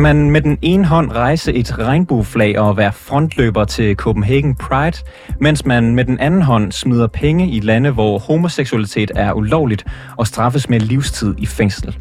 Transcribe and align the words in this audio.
Kan 0.00 0.16
man 0.16 0.30
med 0.30 0.40
den 0.40 0.58
ene 0.62 0.84
hånd 0.84 1.12
rejse 1.12 1.52
et 1.52 1.78
regnbueflag 1.78 2.58
og 2.58 2.76
være 2.76 2.92
frontløber 2.92 3.64
til 3.64 3.96
Copenhagen 3.96 4.54
Pride, 4.54 4.96
mens 5.40 5.66
man 5.66 5.94
med 5.94 6.04
den 6.04 6.18
anden 6.18 6.42
hånd 6.42 6.72
smider 6.72 7.06
penge 7.06 7.50
i 7.50 7.60
lande, 7.60 7.90
hvor 7.90 8.18
homoseksualitet 8.18 9.10
er 9.14 9.32
ulovligt 9.32 9.84
og 10.16 10.26
straffes 10.26 10.68
med 10.68 10.80
livstid 10.80 11.34
i 11.38 11.46
fængsel? 11.46 11.96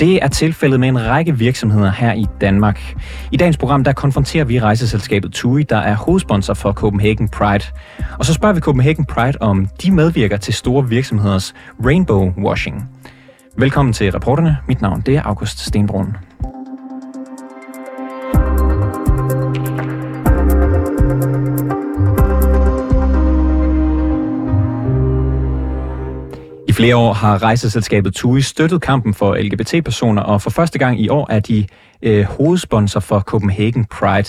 Det 0.00 0.24
er 0.24 0.28
tilfældet 0.28 0.80
med 0.80 0.88
en 0.88 1.06
række 1.06 1.38
virksomheder 1.38 1.90
her 1.90 2.12
i 2.12 2.26
Danmark. 2.40 2.94
I 3.32 3.36
dagens 3.36 3.56
program 3.56 3.84
der 3.84 3.92
konfronterer 3.92 4.44
vi 4.44 4.60
rejseselskabet 4.60 5.32
TUI, 5.32 5.62
der 5.62 5.78
er 5.78 5.94
hovedsponsor 5.94 6.54
for 6.54 6.72
Copenhagen 6.72 7.28
Pride. 7.28 7.64
Og 8.18 8.24
så 8.24 8.34
spørger 8.34 8.54
vi 8.54 8.60
Copenhagen 8.60 9.04
Pride, 9.04 9.38
om 9.40 9.68
de 9.82 9.90
medvirker 9.90 10.36
til 10.36 10.54
store 10.54 10.88
virksomheders 10.88 11.54
rainbow 11.84 12.32
washing. 12.44 12.90
Velkommen 13.56 13.92
til 13.92 14.12
reporterne. 14.12 14.56
Mit 14.68 14.80
navn 14.80 15.00
det 15.00 15.16
er 15.16 15.22
August 15.22 15.58
Stenbrun. 15.58 16.16
Flere 26.74 26.96
år 26.96 27.12
har 27.12 27.42
rejseselskabet 27.42 28.14
TUI 28.14 28.40
støttet 28.40 28.82
kampen 28.82 29.14
for 29.14 29.34
LGBT-personer, 29.34 30.22
og 30.22 30.42
for 30.42 30.50
første 30.50 30.78
gang 30.78 31.00
i 31.00 31.08
år 31.08 31.26
er 31.30 31.40
de 31.40 31.66
øh, 32.02 32.24
hovedsponsor 32.24 33.00
for 33.00 33.20
Copenhagen 33.20 33.84
Pride. 33.84 34.28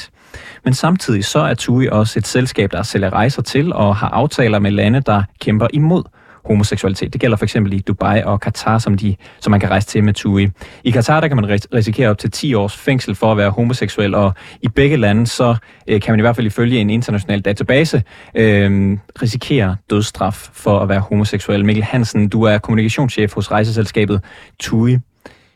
Men 0.64 0.73
samtidig 0.73 1.25
så 1.25 1.39
er 1.39 1.53
TUI 1.53 1.88
også 1.88 2.19
et 2.19 2.28
selskab, 2.28 2.72
der 2.72 2.84
sælger 2.84 3.14
rejser 3.14 3.42
til 3.42 3.73
og 3.73 3.95
har 3.95 4.09
aftaler 4.09 4.59
med 4.59 4.72
lande, 4.72 5.02
der 5.02 5.23
kæmper 5.42 5.67
imod 5.73 6.03
homoseksualitet. 6.45 7.13
Det 7.13 7.21
gælder 7.21 7.38
for 7.38 7.45
eksempel 7.45 7.73
i 7.73 7.79
Dubai 7.79 8.23
og 8.23 8.41
Katar, 8.41 8.77
som, 8.77 8.97
de, 8.97 9.15
som 9.39 9.51
man 9.51 9.59
kan 9.59 9.69
rejse 9.69 9.88
til 9.88 10.03
med 10.03 10.13
TUI. 10.13 10.47
I 10.83 10.91
Katar 10.91 11.19
der 11.19 11.27
kan 11.27 11.38
man 11.38 11.59
risikere 11.73 12.09
op 12.09 12.17
til 12.17 12.31
10 12.31 12.53
års 12.53 12.75
fængsel 12.75 13.15
for 13.15 13.31
at 13.31 13.38
være 13.38 13.49
homoseksuel, 13.49 14.15
og 14.15 14.33
i 14.61 14.67
begge 14.67 14.97
lande 14.97 15.27
så 15.27 15.55
øh, 15.88 16.01
kan 16.01 16.11
man 16.11 16.19
i 16.19 16.21
hvert 16.21 16.35
fald 16.35 16.47
ifølge 16.47 16.79
en 16.79 16.89
international 16.89 17.41
database 17.41 18.03
øh, 18.35 18.97
risikere 19.21 19.75
dødsstraf 19.89 20.49
for 20.53 20.79
at 20.79 20.89
være 20.89 20.99
homoseksuel. 20.99 21.66
Mikkel 21.66 21.83
Hansen, 21.83 22.29
du 22.29 22.43
er 22.43 22.57
kommunikationschef 22.57 23.33
hos 23.33 23.51
rejseselskabet 23.51 24.21
TUI. 24.59 24.97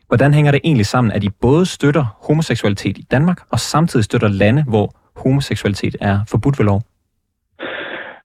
Hvordan 0.07 0.33
hænger 0.33 0.51
det 0.51 0.61
egentlig 0.63 0.85
sammen, 0.85 1.11
at 1.11 1.23
I 1.23 1.29
både 1.29 1.65
støtter 1.65 2.17
homoseksualitet 2.21 2.97
i 2.97 3.05
Danmark, 3.11 3.41
og 3.49 3.59
samtidig 3.59 4.05
støtter 4.05 4.27
lande, 4.27 4.63
hvor 4.67 4.95
homoseksualitet 5.15 5.95
er 6.01 6.19
forbudt 6.27 6.59
ved 6.59 6.65
lov? 6.65 6.88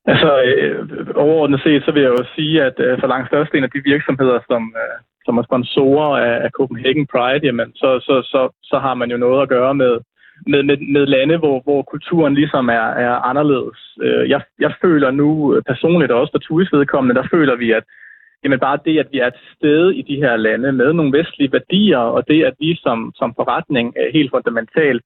Altså, 0.07 0.31
øh, 0.43 0.79
overordnet 1.15 1.61
set, 1.63 1.85
så 1.85 1.93
vil 1.93 2.03
jeg 2.03 2.13
jo 2.19 2.25
sige, 2.37 2.63
at 2.63 2.77
øh, 2.79 3.01
for 3.01 3.07
langt 3.07 3.29
størstedelen 3.29 3.65
af 3.65 3.71
de 3.71 3.83
virksomheder, 3.85 4.39
som, 4.51 4.63
øh, 4.83 4.97
som 5.25 5.39
er 5.39 5.43
sponsorer 5.43 6.17
af, 6.27 6.45
af 6.45 6.51
Copenhagen 6.51 7.07
Pride, 7.07 7.47
jamen, 7.47 7.73
så, 7.75 8.01
så, 8.07 8.15
så, 8.33 8.41
så 8.63 8.79
har 8.79 8.95
man 8.95 9.11
jo 9.11 9.17
noget 9.17 9.43
at 9.43 9.49
gøre 9.49 9.75
med, 9.75 9.95
med, 10.47 10.63
med, 10.63 10.77
med 10.93 11.07
lande, 11.07 11.37
hvor, 11.37 11.61
hvor 11.65 11.83
kulturen 11.83 12.35
ligesom 12.35 12.69
er, 12.69 12.89
er 13.07 13.15
anderledes. 13.31 13.79
Øh, 14.03 14.31
jeg, 14.31 14.41
jeg 14.61 14.73
føler 14.83 15.11
nu 15.11 15.61
personligt, 15.67 16.13
og 16.13 16.21
også 16.21 16.33
for 16.33 16.39
Turis 16.39 16.73
vedkommende, 16.73 17.21
der 17.21 17.29
føler 17.31 17.57
vi, 17.57 17.71
at 17.71 17.85
jamen 18.45 18.61
bare 18.61 18.79
det, 18.85 18.99
at 18.99 19.09
vi 19.13 19.19
er 19.19 19.31
til 19.31 19.49
stede 19.57 19.97
i 19.97 20.03
de 20.03 20.17
her 20.17 20.37
lande 20.37 20.73
med 20.73 20.93
nogle 20.93 21.19
vestlige 21.19 21.53
værdier, 21.53 21.99
og 21.99 22.29
det, 22.29 22.45
at 22.45 22.55
vi 22.61 22.79
som, 22.83 23.13
som 23.15 23.35
forretning 23.35 23.95
helt 24.13 24.31
fundamentalt 24.31 25.03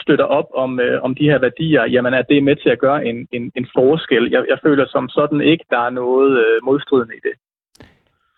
støtter 0.00 0.24
op 0.24 0.48
om, 0.54 0.80
øh, 0.80 1.02
om 1.02 1.14
de 1.14 1.24
her 1.24 1.38
værdier, 1.38 1.84
jamen 1.84 2.14
at 2.14 2.26
det 2.28 2.36
er 2.38 2.42
med 2.42 2.56
til 2.56 2.70
at 2.70 2.78
gøre 2.78 3.06
en, 3.06 3.28
en, 3.32 3.52
en 3.56 3.66
forskel. 3.74 4.30
Jeg, 4.30 4.44
jeg 4.48 4.58
føler 4.62 4.86
som 4.88 5.08
sådan 5.08 5.40
ikke, 5.40 5.64
der 5.70 5.78
er 5.78 5.90
noget 5.90 6.38
øh, 6.38 6.64
modstridende 6.64 7.14
i 7.14 7.20
det. 7.28 7.34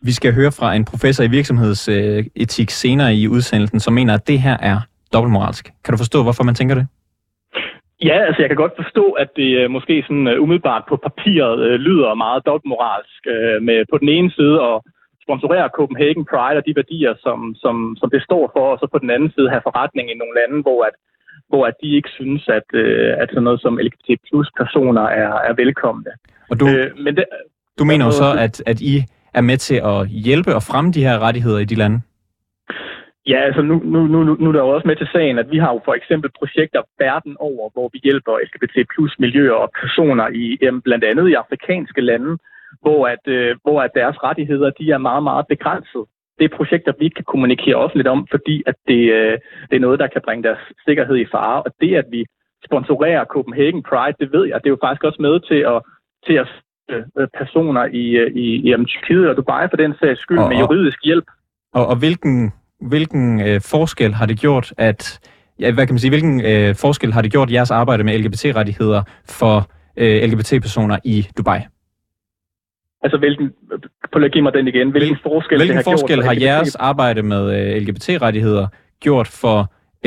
Vi 0.03 0.13
skal 0.13 0.35
høre 0.35 0.53
fra 0.59 0.75
en 0.75 0.85
professor 0.85 1.25
i 1.25 1.31
virksomhedsetik 1.39 2.71
senere 2.71 3.15
i 3.15 3.29
udsendelsen, 3.29 3.81
som 3.81 3.95
mener, 3.95 4.15
at 4.15 4.29
det 4.29 4.39
her 4.39 4.57
er 4.61 4.79
dobbeltmoralsk. 5.13 5.65
Kan 5.85 5.93
du 5.93 5.99
forstå, 5.99 6.23
hvorfor 6.23 6.45
man 6.45 6.55
tænker 6.55 6.75
det? 6.75 6.87
Ja, 8.09 8.19
altså 8.27 8.41
jeg 8.43 8.49
kan 8.51 8.63
godt 8.65 8.81
forstå, 8.83 9.05
at 9.23 9.31
det 9.37 9.51
øh, 9.61 9.71
måske 9.71 10.05
sådan 10.07 10.27
uh, 10.27 10.43
umiddelbart 10.45 10.85
på 10.89 10.97
papiret 10.97 11.59
uh, 11.69 11.75
lyder 11.87 12.15
meget 12.25 12.47
dobbeltmoralsk 12.47 13.23
uh, 13.35 13.59
med 13.69 13.79
på 13.93 13.97
den 14.03 14.09
ene 14.17 14.31
side 14.39 14.57
at 14.71 14.77
sponsorere 15.25 15.75
Copenhagen 15.79 16.25
Pride 16.31 16.59
og 16.61 16.67
de 16.67 16.77
værdier, 16.81 17.15
som, 17.25 17.39
som, 17.63 17.75
som 18.01 18.09
det 18.15 18.23
står 18.29 18.45
for, 18.55 18.67
og 18.73 18.79
så 18.79 18.87
på 18.93 18.99
den 19.05 19.11
anden 19.15 19.31
side 19.35 19.53
have 19.53 19.67
forretning 19.69 20.07
i 20.11 20.21
nogle 20.21 20.35
lande, 20.41 20.59
hvor 20.67 20.81
at 20.89 20.95
hvor 21.49 21.67
at 21.67 21.75
de 21.83 21.97
ikke 21.97 22.09
synes, 22.09 22.49
at, 22.49 22.69
øh, 22.73 23.15
at 23.21 23.29
sådan 23.31 23.43
noget 23.43 23.61
som 23.61 23.79
LGBT 23.79 24.09
plus 24.29 24.49
personer 24.57 25.03
er, 25.03 25.33
er 25.49 25.55
velkomne. 25.55 26.11
Og 26.51 26.61
du, 26.61 26.69
øh, 26.69 26.99
men 27.05 27.17
det, 27.17 27.25
du 27.79 27.85
mener 27.85 28.05
jo 28.05 28.11
så, 28.11 28.37
at, 28.39 28.63
at 28.67 28.81
I 28.81 28.95
er 29.35 29.41
med 29.41 29.57
til 29.57 29.81
at 29.85 30.09
hjælpe 30.09 30.55
og 30.55 30.63
fremme 30.63 30.93
de 30.93 31.05
her 31.07 31.19
rettigheder 31.19 31.59
i 31.59 31.65
de 31.65 31.75
lande? 31.75 32.01
Ja, 33.27 33.39
altså 33.49 33.63
nu, 33.63 33.75
nu, 33.85 34.07
nu, 34.07 34.19
nu 34.41 34.49
er 34.49 34.53
der 34.53 34.61
jo 34.61 34.69
også 34.69 34.87
med 34.89 34.97
til 34.97 35.09
sagen, 35.13 35.39
at 35.39 35.51
vi 35.51 35.59
har 35.59 35.73
jo 35.73 35.81
for 35.85 35.95
eksempel 35.95 36.31
projekter 36.39 36.83
verden 36.99 37.37
over, 37.41 37.71
hvor 37.73 37.91
vi 37.93 38.01
hjælper 38.05 38.39
LGBT 38.45 38.77
plus 38.95 39.15
miljøer 39.19 39.59
og 39.65 39.73
personer 39.81 40.29
i 40.29 40.59
blandt 40.85 41.05
andet 41.05 41.29
i 41.29 41.35
afrikanske 41.35 42.01
lande, 42.01 42.39
hvor 42.83 43.09
at, 43.15 43.25
øh, 43.27 43.57
hvor 43.63 43.83
at 43.83 43.91
deres 43.95 44.17
rettigheder 44.23 44.71
de 44.71 44.91
er 44.91 44.99
meget, 44.99 45.23
meget 45.23 45.47
begrænset 45.49 46.05
det 46.39 46.45
er 46.45 46.57
projekter, 46.57 46.93
vi 46.99 47.05
ikke 47.05 47.15
kan 47.15 47.33
kommunikere 47.35 47.77
offentligt 47.85 48.09
om, 48.09 48.27
fordi 48.31 48.63
at 48.67 48.75
det, 48.89 49.03
øh, 49.19 49.39
det 49.69 49.77
er 49.77 49.85
noget, 49.87 49.99
der 49.99 50.07
kan 50.07 50.23
bringe 50.25 50.43
deres 50.43 50.63
sikkerhed 50.87 51.17
i 51.17 51.31
fare. 51.35 51.63
Og 51.63 51.71
det, 51.81 51.95
at 51.95 52.07
vi 52.11 52.25
sponsorerer 52.67 53.25
Copenhagen 53.25 53.83
Pride, 53.83 54.17
det 54.21 54.33
ved 54.33 54.45
jeg, 54.47 54.61
det 54.61 54.67
er 54.69 54.77
jo 54.77 54.85
faktisk 54.85 55.05
også 55.05 55.23
med 55.23 55.35
til 55.51 55.61
at, 55.73 55.79
til 56.27 56.35
at 56.43 56.49
øh, 56.91 57.29
personer 57.39 57.85
i, 57.85 58.05
øh, 58.23 58.31
i, 58.45 58.47
i 58.71 58.85
Tyrkiet 58.87 59.29
og 59.29 59.37
Dubai 59.37 59.69
for 59.71 59.77
den 59.77 59.95
sags 60.01 60.21
skyld 60.21 60.39
og, 60.39 60.49
med 60.49 60.57
juridisk 60.59 60.99
hjælp. 61.05 61.25
Og, 61.75 61.87
og 61.87 61.97
hvilken, 61.97 62.53
hvilken 62.81 63.41
øh, 63.47 63.61
forskel 63.61 64.15
har 64.15 64.27
det 64.27 64.39
gjort, 64.41 64.73
at 64.79 65.31
ja, 65.61 65.73
hvad 65.73 65.87
kan 65.87 65.95
man 65.95 65.99
sige, 65.99 66.11
hvilken 66.11 66.41
øh, 66.51 66.75
forskel 66.75 67.13
har 67.13 67.23
det 67.23 67.33
gjort 67.33 67.53
jeres 67.53 67.71
arbejde 67.71 68.05
med 68.05 68.19
LGBT-rettigheder 68.19 69.03
for 69.29 69.57
øh, 69.97 70.23
LGBT-personer 70.23 70.99
i 71.05 71.27
Dubai? 71.39 71.61
Altså, 73.05 73.19
hvilken, 73.19 73.47
på 74.13 74.19
at 74.19 74.33
give 74.33 74.43
mig 74.43 74.53
den 74.59 74.69
igen. 74.69 74.91
Hvilken 74.91 75.19
forskel, 75.23 75.59
hvilken 75.59 75.77
det 75.77 75.85
har 75.85 75.93
forskel 75.93 76.17
gjort 76.17 76.25
har 76.25 76.37
jeres 76.49 76.75
arbejde 76.91 77.23
med 77.23 77.43
øh, 77.57 77.83
LGBT-rettigheder 77.83 78.67
gjort 79.01 79.29
for 79.43 79.59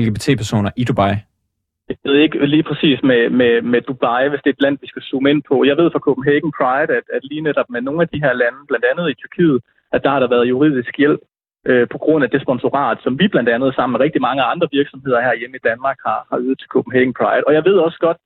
LGBT-personer 0.01 0.71
i 0.81 0.83
Dubai? 0.83 1.13
Jeg 1.89 1.97
ved 2.05 2.15
ikke 2.25 2.45
lige 2.45 2.63
præcis 2.69 2.97
med, 3.03 3.29
med, 3.29 3.53
med 3.61 3.81
Dubai, 3.81 4.29
hvis 4.29 4.41
det 4.43 4.49
er 4.49 4.55
et 4.57 4.65
land, 4.65 4.77
vi 4.81 4.87
skal 4.87 5.01
zoome 5.01 5.29
ind 5.29 5.43
på. 5.49 5.55
Jeg 5.69 5.77
ved 5.77 5.91
fra 5.91 6.05
Copenhagen 6.07 6.51
Pride, 6.57 6.91
at, 6.99 7.05
at 7.15 7.21
lige 7.29 7.41
netop 7.41 7.69
med 7.69 7.81
nogle 7.81 8.01
af 8.01 8.09
de 8.13 8.19
her 8.25 8.33
lande, 8.41 8.59
blandt 8.67 8.85
andet 8.91 9.05
i 9.09 9.15
Tyrkiet, 9.21 9.59
at 9.95 10.03
der 10.03 10.09
har 10.09 10.19
der 10.19 10.29
været 10.35 10.49
juridisk 10.53 10.97
hjælp 10.97 11.21
øh, 11.69 11.87
på 11.93 11.97
grund 11.97 12.23
af 12.23 12.29
det 12.29 12.41
sponsorat, 12.41 12.97
som 13.03 13.19
vi 13.19 13.27
blandt 13.27 13.49
andet 13.49 13.75
sammen 13.75 13.93
med 13.93 14.03
rigtig 14.05 14.21
mange 14.21 14.43
andre 14.43 14.67
virksomheder 14.71 15.21
her 15.21 15.35
hjemme 15.39 15.55
i 15.57 15.65
Danmark 15.69 15.97
har, 16.05 16.19
har 16.31 16.39
ydet 16.39 16.59
til 16.59 16.69
Copenhagen 16.75 17.13
Pride. 17.19 17.43
Og 17.47 17.53
jeg 17.53 17.63
ved 17.65 17.77
også 17.87 17.99
godt, 17.99 18.17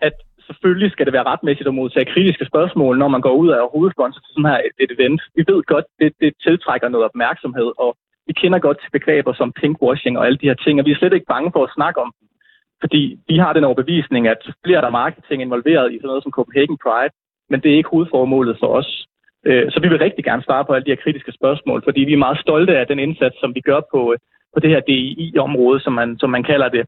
at 0.00 0.14
selvfølgelig 0.48 0.90
skal 0.92 1.06
det 1.06 1.16
være 1.16 1.30
retmæssigt 1.32 1.68
at 1.68 1.78
modtage 1.80 2.12
kritiske 2.12 2.44
spørgsmål, 2.50 2.98
når 2.98 3.08
man 3.08 3.20
går 3.26 3.34
ud 3.42 3.48
af 3.56 3.70
hovedsponsor 3.74 4.20
til 4.20 4.32
sådan 4.34 4.50
her 4.50 4.60
et, 4.68 4.76
et 4.84 4.90
event. 4.96 5.20
Vi 5.36 5.42
ved 5.50 5.60
godt, 5.72 5.86
det, 6.00 6.12
det 6.22 6.30
tiltrækker 6.46 6.88
noget 6.88 7.08
opmærksomhed, 7.10 7.70
og 7.84 7.90
vi 8.28 8.32
kender 8.32 8.58
godt 8.58 8.78
til 8.80 8.90
begreber 8.96 9.32
som 9.32 9.52
pinkwashing 9.60 10.18
og 10.18 10.26
alle 10.26 10.38
de 10.42 10.48
her 10.50 10.58
ting, 10.64 10.74
og 10.80 10.86
vi 10.86 10.92
er 10.92 10.98
slet 10.98 11.12
ikke 11.12 11.32
bange 11.34 11.50
for 11.54 11.62
at 11.64 11.74
snakke 11.76 12.00
om 12.04 12.10
dem. 12.16 12.28
Fordi 12.82 13.02
vi 13.28 13.36
har 13.42 13.52
den 13.52 13.64
overbevisning, 13.64 14.28
at 14.28 14.42
bliver 14.62 14.80
der 14.80 14.90
marketing 14.90 15.42
involveret 15.42 15.92
i 15.92 15.96
sådan 15.98 16.06
noget 16.06 16.22
som 16.22 16.32
Copenhagen 16.32 16.78
Pride, 16.84 17.14
men 17.50 17.60
det 17.60 17.70
er 17.70 17.76
ikke 17.76 17.94
hovedformålet 17.94 18.56
for 18.60 18.70
os. 18.78 19.06
Øh, 19.46 19.70
så 19.72 19.80
vi 19.80 19.88
vil 19.88 19.98
rigtig 19.98 20.24
gerne 20.24 20.42
svare 20.42 20.64
på 20.64 20.72
alle 20.72 20.84
de 20.86 20.90
her 20.90 21.02
kritiske 21.04 21.32
spørgsmål, 21.32 21.82
fordi 21.84 22.00
vi 22.00 22.12
er 22.12 22.24
meget 22.26 22.38
stolte 22.38 22.78
af 22.78 22.86
den 22.86 22.98
indsats, 22.98 23.40
som 23.40 23.54
vi 23.54 23.60
gør 23.60 23.80
på, 23.92 24.12
øh, 24.12 24.18
på 24.54 24.60
det 24.60 24.70
her 24.70 24.80
DII-område, 24.80 25.80
som 25.80 25.92
man, 25.92 26.18
som 26.18 26.30
man 26.30 26.42
kalder 26.42 26.68
det, 26.68 26.84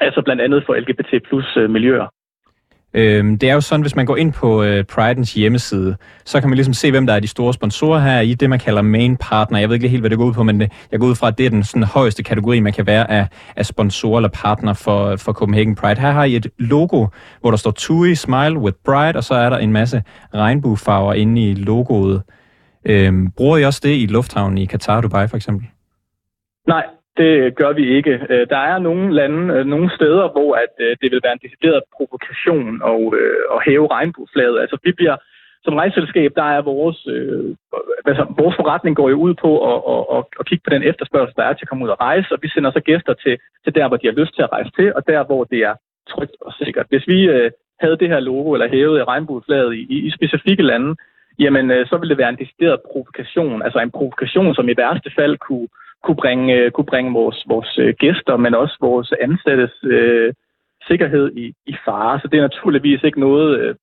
altså 0.00 0.22
blandt 0.22 0.42
andet 0.42 0.64
for 0.66 0.74
LGBT 0.74 1.22
plus 1.28 1.56
øh, 1.56 1.70
miljøer. 1.70 2.06
Øhm, 2.94 3.38
det 3.38 3.50
er 3.50 3.54
jo 3.54 3.60
sådan, 3.60 3.80
hvis 3.80 3.96
man 3.96 4.06
går 4.06 4.16
ind 4.16 4.32
på 4.32 4.62
øh, 4.62 4.84
Pridens 4.84 5.34
hjemmeside, 5.34 5.96
så 6.24 6.40
kan 6.40 6.48
man 6.48 6.56
ligesom 6.56 6.74
se, 6.74 6.90
hvem 6.90 7.06
der 7.06 7.14
er 7.14 7.20
de 7.20 7.28
store 7.28 7.54
sponsorer 7.54 8.00
her 8.00 8.20
i 8.20 8.34
det, 8.34 8.50
man 8.50 8.58
kalder 8.58 8.82
main 8.82 9.16
partner. 9.16 9.58
Jeg 9.58 9.68
ved 9.68 9.74
ikke 9.74 9.88
helt, 9.88 10.02
hvad 10.02 10.10
det 10.10 10.18
går 10.18 10.24
ud 10.24 10.32
på, 10.32 10.42
men 10.42 10.60
det, 10.60 10.72
jeg 10.92 11.00
går 11.00 11.06
ud 11.06 11.14
fra, 11.14 11.28
at 11.28 11.38
det 11.38 11.46
er 11.46 11.50
den 11.50 11.64
sådan, 11.64 11.82
højeste 11.82 12.22
kategori, 12.22 12.60
man 12.60 12.72
kan 12.72 12.86
være 12.86 13.10
af, 13.10 13.26
af 13.56 13.66
sponsorer 13.66 14.18
eller 14.18 14.28
partner 14.28 14.72
for, 14.72 15.16
for 15.16 15.32
Copenhagen 15.32 15.74
Pride. 15.74 16.00
Her 16.00 16.10
har 16.10 16.24
I 16.24 16.36
et 16.36 16.46
logo, 16.58 17.06
hvor 17.40 17.50
der 17.50 17.56
står 17.56 17.70
TUI 17.70 18.14
Smile 18.14 18.58
with 18.58 18.76
Pride, 18.84 19.16
og 19.16 19.24
så 19.24 19.34
er 19.34 19.50
der 19.50 19.58
en 19.58 19.72
masse 19.72 20.02
regnbuefarver 20.34 21.14
inde 21.14 21.50
i 21.50 21.54
logoet. 21.54 22.22
Øhm, 22.84 23.30
bruger 23.30 23.56
I 23.56 23.64
også 23.64 23.80
det 23.82 23.96
i 23.96 24.06
lufthavnen 24.06 24.58
i 24.58 24.66
Qatar, 24.66 25.00
Dubai 25.00 25.28
for 25.28 25.36
eksempel? 25.36 25.66
Nej, 26.68 26.84
det 27.16 27.54
gør 27.54 27.72
vi 27.72 27.96
ikke. 27.96 28.14
Øh, 28.30 28.46
der 28.50 28.62
er 28.72 28.78
nogle 28.78 29.14
lande, 29.14 29.54
øh, 29.54 29.66
nogle 29.66 29.90
steder, 29.96 30.28
hvor 30.34 30.54
at 30.54 30.74
øh, 30.80 30.96
det 31.00 31.12
vil 31.12 31.20
være 31.24 31.32
en 31.32 31.44
decideret 31.46 31.82
provokation 31.96 32.82
og, 32.82 33.14
at 33.54 33.58
hæve 33.66 33.86
regnbueflaget. 33.90 34.60
Altså 34.60 34.76
vi 34.84 34.92
bliver 34.92 35.16
som 35.64 35.74
rejseselskab, 35.74 36.30
der 36.36 36.48
er 36.56 36.62
vores, 36.62 37.06
øh, 37.06 37.56
altså, 38.06 38.24
vores 38.40 38.56
forretning 38.56 38.96
går 38.96 39.08
jo 39.08 39.16
ud 39.26 39.34
på 39.34 39.50
at, 39.70 39.78
at, 39.94 40.02
at, 40.16 40.24
at 40.40 40.46
kigge 40.46 40.64
på 40.64 40.70
den 40.74 40.82
efterspørgsel, 40.82 41.36
der 41.36 41.44
er 41.44 41.52
til 41.52 41.64
at 41.64 41.68
komme 41.68 41.84
ud 41.84 41.90
og 41.94 42.00
rejse, 42.00 42.28
og 42.34 42.38
vi 42.42 42.48
sender 42.48 42.70
så 42.70 42.80
gæster 42.80 43.14
til, 43.14 43.38
til 43.64 43.74
der, 43.74 43.88
hvor 43.88 43.96
de 43.96 44.06
har 44.06 44.20
lyst 44.20 44.34
til 44.34 44.42
at 44.42 44.52
rejse 44.52 44.70
til, 44.78 44.94
og 44.94 45.02
der, 45.06 45.24
hvor 45.24 45.44
det 45.44 45.58
er 45.58 45.74
trygt 46.08 46.36
og 46.40 46.52
sikkert. 46.52 46.86
Hvis 46.88 47.06
vi 47.06 47.18
øh, 47.34 47.50
havde 47.80 47.96
det 47.96 48.08
her 48.08 48.20
logo 48.20 48.52
eller 48.52 48.68
hævede 48.68 49.04
regnbueflaget 49.04 49.74
i, 49.74 49.86
i, 49.94 49.96
i 50.06 50.10
specifikke 50.10 50.62
lande, 50.62 50.96
jamen 51.38 51.70
øh, 51.70 51.86
så 51.86 51.96
ville 51.96 52.10
det 52.10 52.18
være 52.18 52.32
en 52.34 52.42
decideret 52.42 52.80
provokation, 52.92 53.62
altså 53.62 53.78
en 53.78 53.90
provokation, 53.90 54.54
som 54.54 54.68
i 54.68 54.74
værste 54.76 55.10
fald 55.18 55.38
kunne, 55.38 55.68
kunne 56.04 56.16
bringe, 56.16 56.70
kunne 56.70 56.90
bringe 56.92 57.12
vores, 57.12 57.44
vores 57.46 57.96
gæster, 57.98 58.36
men 58.36 58.54
også 58.54 58.76
vores 58.80 59.12
ansattes 59.20 59.74
øh, 59.84 60.32
sikkerhed 60.88 61.32
i, 61.36 61.54
i 61.66 61.74
fare. 61.84 62.20
Så 62.20 62.28
det 62.28 62.38
er 62.38 62.42
naturligvis 62.42 63.02
ikke 63.02 63.20
noget, 63.20 63.60
øh, 63.60 63.74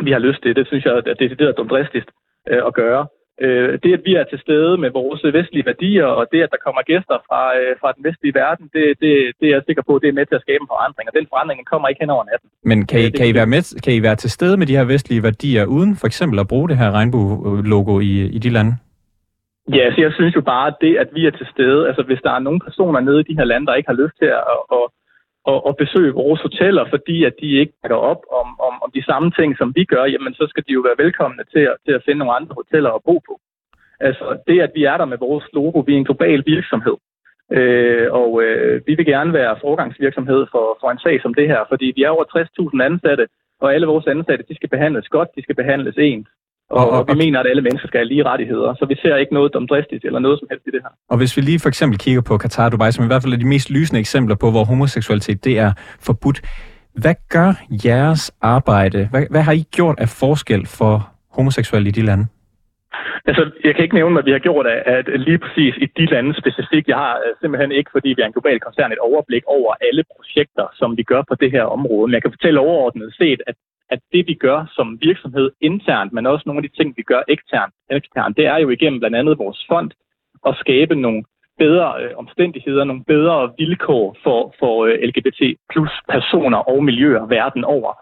vi 0.00 0.10
har 0.12 0.18
lyst 0.18 0.42
til. 0.42 0.56
Det 0.56 0.66
synes 0.66 0.84
jeg 0.84 0.94
er 0.94 1.14
decideret 1.14 1.56
dumdristigt 1.58 2.08
øh, 2.50 2.62
at 2.66 2.74
gøre. 2.74 3.06
Øh, 3.40 3.78
det, 3.82 3.92
at 3.98 4.02
vi 4.04 4.14
er 4.14 4.24
til 4.24 4.38
stede 4.38 4.78
med 4.78 4.90
vores 4.90 5.20
vestlige 5.38 5.66
værdier, 5.66 6.04
og 6.04 6.26
det, 6.32 6.40
at 6.42 6.50
der 6.50 6.64
kommer 6.64 6.82
gæster 6.82 7.18
fra, 7.28 7.42
øh, 7.58 7.76
fra 7.80 7.92
den 7.96 8.04
vestlige 8.04 8.34
verden, 8.34 8.64
det, 8.74 8.84
det, 9.02 9.12
det 9.40 9.46
er 9.48 9.54
jeg 9.56 9.62
sikker 9.66 9.82
på, 9.88 9.98
det 10.02 10.08
er 10.08 10.18
med 10.18 10.26
til 10.26 10.34
at 10.34 10.44
skabe 10.46 10.62
en 10.62 10.72
forandring, 10.74 11.08
og 11.08 11.14
den 11.18 11.26
forandring 11.32 11.66
kommer 11.66 11.88
ikke 11.88 12.02
hen 12.02 12.10
over 12.10 12.24
natten. 12.24 12.48
Men 12.70 12.86
kan 12.86 13.00
I, 13.00 13.10
kan 13.10 13.26
I, 13.28 13.34
være, 13.34 13.46
med, 13.54 13.80
kan 13.84 13.94
I 13.94 14.02
være 14.02 14.16
til 14.16 14.30
stede 14.30 14.56
med 14.56 14.66
de 14.66 14.76
her 14.76 14.84
vestlige 14.84 15.22
værdier, 15.22 15.64
uden 15.64 15.96
for 15.96 16.06
eksempel 16.06 16.38
at 16.38 16.48
bruge 16.48 16.68
det 16.68 16.76
her 16.76 16.90
regnbue-logo 16.90 18.00
i, 18.00 18.12
i 18.36 18.38
de 18.38 18.50
lande? 18.50 18.72
Ja, 19.74 19.94
så 19.94 20.00
jeg 20.00 20.12
synes 20.12 20.36
jo 20.36 20.40
bare, 20.40 20.66
at 20.66 20.76
det, 20.80 20.96
at 20.96 21.08
vi 21.12 21.26
er 21.26 21.30
til 21.30 21.46
stede, 21.52 21.88
altså 21.88 22.02
hvis 22.02 22.20
der 22.22 22.30
er 22.30 22.38
nogle 22.38 22.60
personer 22.60 23.00
nede 23.00 23.20
i 23.20 23.28
de 23.28 23.36
her 23.38 23.44
lande, 23.44 23.66
der 23.66 23.74
ikke 23.74 23.88
har 23.88 24.02
lyst 24.02 24.16
til 24.18 24.30
at, 24.38 24.44
at, 24.78 24.86
at, 25.50 25.58
at 25.68 25.76
besøge 25.76 26.12
vores 26.12 26.40
hoteller, 26.40 26.84
fordi 26.90 27.24
at 27.24 27.34
de 27.40 27.48
ikke 27.60 27.72
bakker 27.82 27.96
op 27.96 28.22
om, 28.40 28.48
om, 28.66 28.74
om 28.84 28.90
de 28.94 29.04
samme 29.04 29.30
ting, 29.30 29.56
som 29.56 29.72
vi 29.74 29.84
gør, 29.84 30.04
jamen 30.04 30.34
så 30.34 30.46
skal 30.48 30.64
de 30.68 30.72
jo 30.72 30.80
være 30.80 31.02
velkomne 31.04 31.42
til 31.54 31.64
at, 31.70 31.76
til 31.84 31.92
at 31.92 32.02
finde 32.04 32.18
nogle 32.18 32.36
andre 32.38 32.54
hoteller 32.54 32.90
at 32.90 33.04
bo 33.04 33.18
på. 33.28 33.40
Altså 34.00 34.38
det, 34.46 34.60
at 34.60 34.72
vi 34.74 34.84
er 34.84 34.96
der 34.96 35.04
med 35.04 35.18
vores 35.18 35.44
logo, 35.52 35.78
vi 35.80 35.92
er 35.92 35.98
en 35.98 36.04
global 36.04 36.42
virksomhed. 36.46 36.96
Øh, 37.52 38.06
og 38.12 38.42
øh, 38.42 38.86
vi 38.86 38.94
vil 38.94 39.06
gerne 39.06 39.32
være 39.32 39.58
forgangsvirksomhed 39.60 40.46
for, 40.52 40.78
for 40.80 40.90
en 40.90 40.98
sag 40.98 41.22
som 41.22 41.34
det 41.34 41.48
her, 41.48 41.64
fordi 41.68 41.92
vi 41.96 42.02
er 42.02 42.08
over 42.08 42.24
60.000 42.78 42.82
ansatte, 42.82 43.26
og 43.60 43.74
alle 43.74 43.86
vores 43.86 44.06
ansatte, 44.06 44.44
de 44.48 44.56
skal 44.56 44.68
behandles 44.68 45.08
godt, 45.08 45.28
de 45.36 45.42
skal 45.42 45.54
behandles 45.54 45.94
ens. 45.98 46.28
Og, 46.70 46.90
og, 46.90 46.98
og 46.98 47.04
vi 47.08 47.14
mener, 47.14 47.40
at 47.40 47.46
alle 47.46 47.62
mennesker 47.62 47.88
skal 47.88 47.98
have 47.98 48.08
lige 48.08 48.24
rettigheder, 48.24 48.74
så 48.74 48.84
vi 48.86 48.96
ser 49.02 49.16
ikke 49.16 49.34
noget 49.34 49.54
domdristigt 49.54 50.04
eller 50.04 50.18
noget 50.18 50.38
som 50.38 50.48
helst 50.50 50.66
i 50.66 50.70
det 50.70 50.80
her. 50.82 50.90
Og 51.08 51.16
hvis 51.18 51.36
vi 51.36 51.42
lige 51.42 51.60
for 51.60 51.68
eksempel 51.68 51.98
kigger 51.98 52.22
på 52.22 52.38
Qatar 52.38 52.68
Dubai, 52.68 52.92
som 52.92 53.04
i 53.04 53.06
hvert 53.06 53.22
fald 53.22 53.32
er 53.32 53.36
de 53.36 53.52
mest 53.54 53.70
lysende 53.70 54.00
eksempler 54.00 54.36
på, 54.36 54.50
hvor 54.50 54.64
homoseksualitet 54.64 55.44
det 55.44 55.58
er 55.58 55.72
forbudt. 56.00 56.40
Hvad 57.02 57.14
gør 57.28 57.50
jeres 57.84 58.32
arbejde? 58.40 59.08
Hvad, 59.10 59.24
hvad 59.30 59.42
har 59.42 59.52
I 59.52 59.64
gjort 59.76 59.98
af 59.98 60.08
forskel 60.08 60.66
for 60.66 60.92
homoseksuelle 61.36 61.88
i 61.88 61.92
de 61.92 62.02
lande? 62.02 62.26
Altså, 63.28 63.42
jeg 63.64 63.74
kan 63.74 63.84
ikke 63.84 63.98
nævne, 64.00 64.14
hvad 64.16 64.26
vi 64.28 64.36
har 64.36 64.38
gjort 64.48 64.66
af, 64.66 64.78
at 64.96 65.20
lige 65.20 65.38
præcis 65.38 65.74
i 65.84 65.86
de 65.98 66.06
lande 66.14 66.32
specifikt. 66.42 66.88
Jeg 66.88 66.96
har 66.96 67.14
øh, 67.24 67.32
simpelthen 67.40 67.72
ikke, 67.72 67.90
fordi 67.96 68.08
vi 68.16 68.22
er 68.22 68.26
en 68.26 68.36
global 68.36 68.60
koncern, 68.60 68.92
et 68.92 69.06
overblik 69.10 69.44
over 69.46 69.70
alle 69.88 70.02
projekter, 70.16 70.66
som 70.80 70.96
vi 70.98 71.02
gør 71.02 71.22
på 71.28 71.34
det 71.42 71.50
her 71.50 71.64
område. 71.76 72.06
Men 72.06 72.14
jeg 72.14 72.22
kan 72.22 72.36
fortælle 72.36 72.60
overordnet 72.60 73.14
set, 73.20 73.40
at 73.46 73.56
at 73.90 74.00
det 74.12 74.26
vi 74.26 74.34
gør 74.34 74.72
som 74.76 74.98
virksomhed 75.00 75.50
internt, 75.60 76.12
men 76.12 76.26
også 76.26 76.42
nogle 76.46 76.58
af 76.58 76.68
de 76.68 76.76
ting, 76.76 76.96
vi 76.96 77.02
gør 77.02 77.22
eksternt, 77.28 77.74
eksternt 77.90 78.36
det 78.36 78.46
er 78.46 78.56
jo 78.56 78.68
igennem 78.70 79.00
blandt 79.00 79.16
andet 79.16 79.38
vores 79.38 79.66
fond 79.68 79.90
at 80.46 80.56
skabe 80.56 80.94
nogle 80.94 81.22
bedre 81.58 82.02
øh, 82.02 82.10
omstændigheder, 82.16 82.84
nogle 82.84 83.04
bedre 83.04 83.52
vilkår 83.58 84.16
for, 84.22 84.54
for 84.58 84.84
øh, 84.84 84.94
LGBT 85.08 85.40
plus 85.72 85.92
personer 86.08 86.58
og 86.58 86.84
miljøer 86.84 87.26
verden 87.26 87.64
over. 87.64 87.92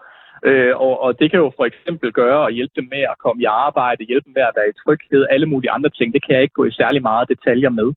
Øh, 0.43 0.73
og, 0.75 1.01
og 1.01 1.19
det 1.19 1.31
kan 1.31 1.39
jo 1.39 1.51
for 1.57 1.65
eksempel 1.65 2.11
gøre 2.11 2.47
at 2.47 2.53
hjælpe 2.53 2.73
dem 2.75 2.87
med 2.91 3.03
at 3.11 3.17
komme 3.23 3.41
i 3.41 3.45
arbejde, 3.45 4.03
hjælpe 4.03 4.25
dem 4.25 4.33
med 4.35 4.45
at 4.49 4.55
være 4.57 4.69
i 4.69 4.77
tryghed, 4.83 5.25
alle 5.29 5.45
mulige 5.45 5.71
andre 5.71 5.89
ting. 5.89 6.13
Det 6.13 6.25
kan 6.25 6.35
jeg 6.35 6.41
ikke 6.43 6.59
gå 6.59 6.65
i 6.65 6.71
særlig 6.71 7.01
meget 7.01 7.29
detaljer 7.29 7.69
med. 7.69 7.89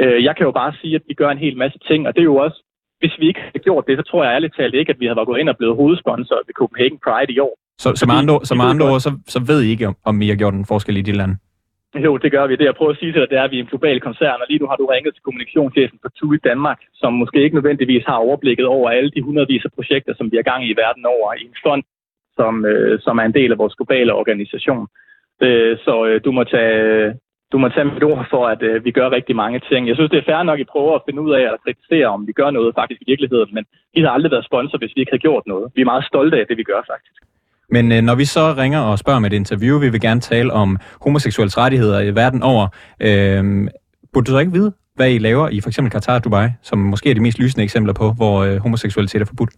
Øh, 0.00 0.24
jeg 0.24 0.36
kan 0.36 0.46
jo 0.46 0.52
bare 0.52 0.72
sige, 0.80 0.94
at 0.94 1.02
vi 1.08 1.14
gør 1.14 1.30
en 1.30 1.44
hel 1.44 1.56
masse 1.56 1.78
ting, 1.88 2.06
og 2.06 2.14
det 2.14 2.20
er 2.20 2.30
jo 2.34 2.36
også 2.36 2.62
hvis 3.00 3.14
vi 3.20 3.26
ikke 3.28 3.40
havde 3.40 3.64
gjort 3.68 3.84
det, 3.86 3.98
så 3.98 4.02
tror 4.02 4.24
jeg 4.24 4.34
ærligt 4.34 4.56
talt 4.56 4.74
ikke, 4.74 4.90
at 4.92 5.00
vi 5.00 5.06
havde 5.06 5.16
været 5.16 5.30
gået 5.30 5.40
ind 5.40 5.48
og 5.48 5.56
blevet 5.56 5.76
hovedsponsor 5.76 6.40
ved 6.46 6.54
Copenhagen 6.54 6.98
Pride 7.04 7.32
i 7.32 7.38
år. 7.38 7.54
Så, 7.78 7.88
som 8.02 8.10
andre, 8.10 8.34
som 8.44 8.60
andre 8.60 8.86
ord, 8.90 9.00
så, 9.00 9.10
så 9.26 9.38
ved 9.50 9.62
I 9.62 9.70
ikke, 9.70 9.94
om 10.04 10.22
I 10.22 10.28
har 10.28 10.36
gjort 10.36 10.54
en 10.54 10.70
forskel 10.72 10.96
i 10.96 11.02
de 11.02 11.12
lande? 11.12 11.36
Jo, 12.06 12.16
det 12.16 12.30
gør 12.32 12.46
vi. 12.46 12.56
Det 12.56 12.64
jeg 12.64 12.74
prøver 12.74 12.92
at 12.92 12.98
sige 12.98 13.12
til 13.12 13.20
dig, 13.20 13.30
det 13.30 13.38
er, 13.38 13.42
at 13.44 13.50
vi 13.50 13.58
er 13.58 13.62
en 13.62 13.72
global 13.72 14.00
koncern, 14.00 14.40
og 14.42 14.46
lige 14.48 14.60
nu 14.62 14.66
har 14.66 14.76
du 14.76 14.86
ringet 14.86 15.14
til 15.14 15.22
kommunikationschefen 15.22 15.98
for 16.02 16.08
TUI 16.08 16.38
Danmark, 16.50 16.80
som 16.94 17.12
måske 17.12 17.42
ikke 17.42 17.56
nødvendigvis 17.56 18.04
har 18.06 18.18
overblikket 18.26 18.66
over 18.66 18.90
alle 18.90 19.10
de 19.10 19.22
hundredvis 19.22 19.64
af 19.64 19.72
projekter, 19.72 20.12
som 20.16 20.30
vi 20.30 20.36
har 20.36 20.42
gang 20.50 20.64
i 20.64 20.70
i 20.70 20.76
verden 20.76 21.06
over 21.06 21.34
i 21.34 21.44
en 21.50 21.56
fond, 21.66 21.82
som, 22.38 22.64
øh, 22.64 23.00
som 23.00 23.18
er 23.18 23.22
en 23.22 23.34
del 23.34 23.52
af 23.52 23.58
vores 23.58 23.74
globale 23.74 24.12
organisation. 24.14 24.86
Øh, 25.42 25.78
så 25.84 25.94
øh, 26.06 26.20
du 26.24 26.30
må 26.32 26.44
tage 26.44 27.14
du 27.52 27.58
må 27.58 27.68
tage 27.68 27.84
mit 27.84 28.04
ord 28.04 28.26
for, 28.30 28.42
at 28.54 28.62
øh, 28.62 28.84
vi 28.84 28.90
gør 28.90 29.10
rigtig 29.10 29.36
mange 29.36 29.60
ting. 29.70 29.88
Jeg 29.88 29.96
synes, 29.96 30.10
det 30.10 30.18
er 30.18 30.28
fair 30.30 30.42
nok, 30.42 30.58
at 30.58 30.64
I 30.64 30.72
prøver 30.74 30.94
at 30.94 31.02
finde 31.06 31.20
ud 31.22 31.32
af 31.38 31.44
at 31.52 31.62
kritisere, 31.64 32.06
om 32.06 32.26
vi 32.26 32.32
gør 32.32 32.50
noget 32.50 32.74
faktisk 32.78 33.00
i 33.02 33.10
virkeligheden, 33.12 33.50
men 33.56 33.64
vi 33.94 34.00
har 34.00 34.10
aldrig 34.10 34.30
været 34.30 34.44
sponsor, 34.50 34.78
hvis 34.78 34.92
vi 34.94 35.00
ikke 35.00 35.14
har 35.16 35.24
gjort 35.26 35.44
noget. 35.46 35.66
Vi 35.74 35.80
er 35.80 35.92
meget 35.92 36.04
stolte 36.04 36.36
af 36.40 36.46
det, 36.48 36.56
vi 36.56 36.62
gør 36.62 36.80
faktisk. 36.92 37.20
Men 37.70 37.92
øh, 37.92 38.02
når 38.02 38.14
vi 38.14 38.24
så 38.24 38.54
ringer 38.62 38.80
og 38.80 38.98
spørger 38.98 39.20
med 39.20 39.30
et 39.32 39.36
interview, 39.36 39.80
vi 39.80 39.88
vil 39.88 40.00
gerne 40.00 40.20
tale 40.20 40.52
om 40.52 40.78
homoseksuelle 41.04 41.52
rettigheder 41.62 42.00
i 42.00 42.14
verden 42.14 42.42
over. 42.42 42.66
Øh, 43.00 43.44
burde 44.12 44.26
du 44.26 44.30
så 44.30 44.38
ikke 44.38 44.52
vide, 44.52 44.72
hvad 44.94 45.10
I 45.10 45.18
laver 45.18 45.48
i 45.48 45.60
for 45.60 45.68
eksempel 45.68 45.92
Qatar 45.92 46.14
og 46.14 46.24
Dubai, 46.24 46.48
som 46.62 46.78
måske 46.78 47.10
er 47.10 47.14
de 47.14 47.20
mest 47.20 47.38
lysende 47.38 47.64
eksempler 47.64 47.92
på, 47.92 48.12
hvor 48.16 48.36
øh, 48.44 48.56
homoseksualitet 48.56 49.20
er 49.20 49.26
forbudt? 49.26 49.50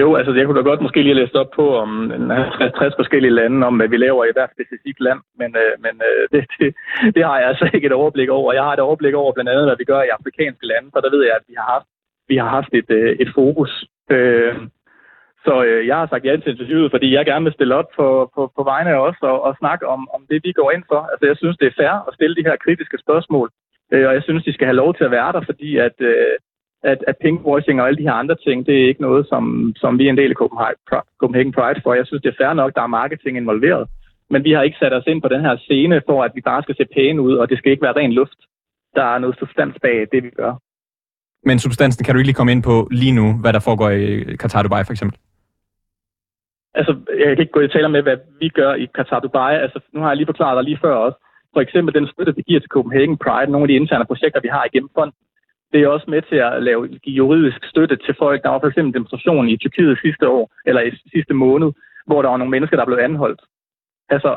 Jo, 0.00 0.14
altså 0.18 0.32
jeg 0.32 0.46
kunne 0.46 0.58
da 0.60 0.68
godt 0.70 0.82
måske 0.82 1.02
lige 1.02 1.14
læse 1.14 1.40
op 1.42 1.50
på 1.56 1.76
om 1.76 1.90
60 2.78 2.94
forskellige 2.96 3.36
lande, 3.40 3.66
om 3.66 3.76
hvad 3.76 3.88
vi 3.88 3.96
laver 3.96 4.24
i 4.24 4.34
hvert 4.36 4.54
specifikt 4.56 5.00
land, 5.00 5.20
men, 5.40 5.50
øh, 5.62 5.72
men 5.84 5.94
øh, 6.08 6.22
det, 6.32 6.42
det, 6.58 6.68
det 7.14 7.22
har 7.24 7.38
jeg 7.38 7.48
altså 7.48 7.70
ikke 7.74 7.86
et 7.86 7.98
overblik 8.00 8.28
over. 8.28 8.52
Jeg 8.52 8.62
har 8.62 8.72
et 8.72 8.86
overblik 8.88 9.14
over 9.14 9.32
blandt 9.32 9.50
andet, 9.50 9.66
hvad 9.66 9.76
vi 9.78 9.84
gør 9.84 10.02
i 10.02 10.14
afrikanske 10.18 10.66
lande, 10.66 10.88
for 10.92 11.00
der 11.00 11.10
ved 11.14 11.22
jeg, 11.24 11.34
at 11.40 11.46
vi 11.48 11.54
har 11.58 11.68
haft, 11.74 11.86
vi 12.28 12.36
har 12.36 12.48
haft 12.48 12.72
et, 12.80 12.90
øh, 12.90 13.16
et 13.22 13.30
fokus. 13.34 13.72
Øh, 14.10 14.54
så 15.46 15.64
øh, 15.64 15.86
jeg 15.86 15.96
har 15.96 16.06
sagt 16.06 16.24
ja 16.24 16.36
til 16.36 16.52
interviewet, 16.54 16.90
fordi 16.90 17.14
jeg 17.14 17.24
gerne 17.26 17.44
vil 17.44 17.56
stille 17.58 17.74
op 17.74 17.88
på, 17.96 18.30
på, 18.34 18.52
på 18.56 18.62
vegne 18.62 18.90
af 18.90 18.98
os 19.08 19.18
og, 19.20 19.42
og 19.42 19.56
snakke 19.58 19.86
om, 19.94 20.00
om 20.14 20.20
det, 20.30 20.40
vi 20.44 20.52
går 20.52 20.70
ind 20.70 20.84
for. 20.92 21.00
Altså 21.12 21.24
jeg 21.26 21.36
synes, 21.36 21.56
det 21.56 21.66
er 21.66 21.78
fair 21.80 21.94
at 22.08 22.14
stille 22.14 22.36
de 22.36 22.46
her 22.48 22.56
kritiske 22.64 22.98
spørgsmål, 23.04 23.50
øh, 23.92 24.06
og 24.08 24.14
jeg 24.14 24.22
synes, 24.22 24.44
de 24.44 24.54
skal 24.54 24.66
have 24.66 24.82
lov 24.82 24.94
til 24.94 25.04
at 25.04 25.10
være 25.10 25.32
der, 25.32 25.42
fordi 25.50 25.76
at... 25.76 25.96
Øh, 25.98 26.36
at, 26.84 27.04
at 27.08 27.16
pinkwashing 27.22 27.80
og 27.80 27.86
alle 27.86 27.98
de 27.98 28.08
her 28.08 28.12
andre 28.22 28.36
ting, 28.46 28.66
det 28.66 28.74
er 28.82 28.88
ikke 28.88 29.02
noget, 29.02 29.26
som, 29.28 29.72
som 29.76 29.98
vi 29.98 30.06
er 30.06 30.10
en 30.10 30.16
del 30.16 30.30
af 30.30 30.36
Copenhagen 31.20 31.52
Pride 31.52 31.80
for. 31.82 31.94
Jeg 31.94 32.06
synes, 32.06 32.22
det 32.22 32.30
er 32.30 32.44
fair 32.44 32.54
nok, 32.54 32.74
der 32.74 32.82
er 32.82 32.96
marketing 33.00 33.36
involveret. 33.36 33.88
Men 34.30 34.44
vi 34.44 34.52
har 34.52 34.62
ikke 34.62 34.78
sat 34.80 34.92
os 34.92 35.06
ind 35.06 35.22
på 35.22 35.28
den 35.28 35.40
her 35.40 35.56
scene 35.56 36.02
for, 36.08 36.22
at 36.22 36.32
vi 36.34 36.40
bare 36.40 36.62
skal 36.62 36.76
se 36.76 36.84
pæne 36.94 37.22
ud, 37.22 37.34
og 37.36 37.50
det 37.50 37.58
skal 37.58 37.72
ikke 37.72 37.82
være 37.82 37.96
ren 37.96 38.12
luft. 38.12 38.40
Der 38.94 39.04
er 39.04 39.18
noget 39.18 39.38
substans 39.38 39.76
bag 39.82 40.06
det, 40.12 40.22
vi 40.22 40.30
gør. 40.30 40.52
Men 41.46 41.58
substansen 41.58 42.04
kan 42.04 42.14
du 42.14 42.18
ikke 42.18 42.28
lige 42.28 42.40
komme 42.40 42.52
ind 42.52 42.62
på 42.62 42.88
lige 42.90 43.12
nu, 43.12 43.26
hvad 43.42 43.52
der 43.52 43.60
foregår 43.60 43.90
i 43.90 44.36
Qatar 44.40 44.62
Dubai 44.62 44.84
for 44.84 44.92
eksempel? 44.92 45.18
Altså, 46.74 46.92
jeg 47.18 47.26
kan 47.26 47.40
ikke 47.44 47.52
gå 47.52 47.60
i 47.60 47.68
taler 47.68 47.88
med, 47.88 48.02
hvad 48.02 48.16
vi 48.40 48.48
gør 48.48 48.74
i 48.74 48.86
Qatar 48.96 49.20
Dubai. 49.20 49.54
Altså, 49.54 49.80
nu 49.92 50.00
har 50.00 50.08
jeg 50.08 50.16
lige 50.16 50.26
forklaret 50.26 50.56
dig 50.56 50.64
lige 50.64 50.78
før 50.84 50.94
også. 50.94 51.18
For 51.54 51.60
eksempel 51.60 51.94
den 51.94 52.06
støtte, 52.06 52.36
vi 52.36 52.42
giver 52.42 52.60
til 52.60 52.68
Copenhagen 52.68 53.16
Pride, 53.24 53.50
nogle 53.52 53.64
af 53.64 53.68
de 53.68 53.74
interne 53.74 54.04
projekter, 54.04 54.40
vi 54.40 54.48
har 54.48 54.64
igennem 54.64 54.90
fonden, 54.94 55.16
det 55.74 55.82
er 55.82 55.88
også 55.88 56.08
med 56.08 56.22
til 56.22 56.36
at 56.36 56.62
lave, 56.62 56.88
give 57.04 57.16
juridisk 57.22 57.60
støtte 57.72 57.96
til 57.96 58.14
folk. 58.18 58.42
Der 58.42 58.48
var 58.48 58.60
for 58.60 58.68
eksempel 58.68 58.88
en 58.90 58.94
demonstration 58.94 59.48
i 59.48 59.56
Tyrkiet 59.56 59.98
sidste 60.04 60.28
år, 60.28 60.44
eller 60.68 60.82
i 60.82 60.90
sidste 61.14 61.34
måned, 61.34 61.70
hvor 62.06 62.22
der 62.22 62.28
var 62.28 62.36
nogle 62.36 62.50
mennesker, 62.50 62.76
der 62.76 62.86
blev 62.86 62.98
anholdt. 62.98 63.40
Altså, 64.08 64.30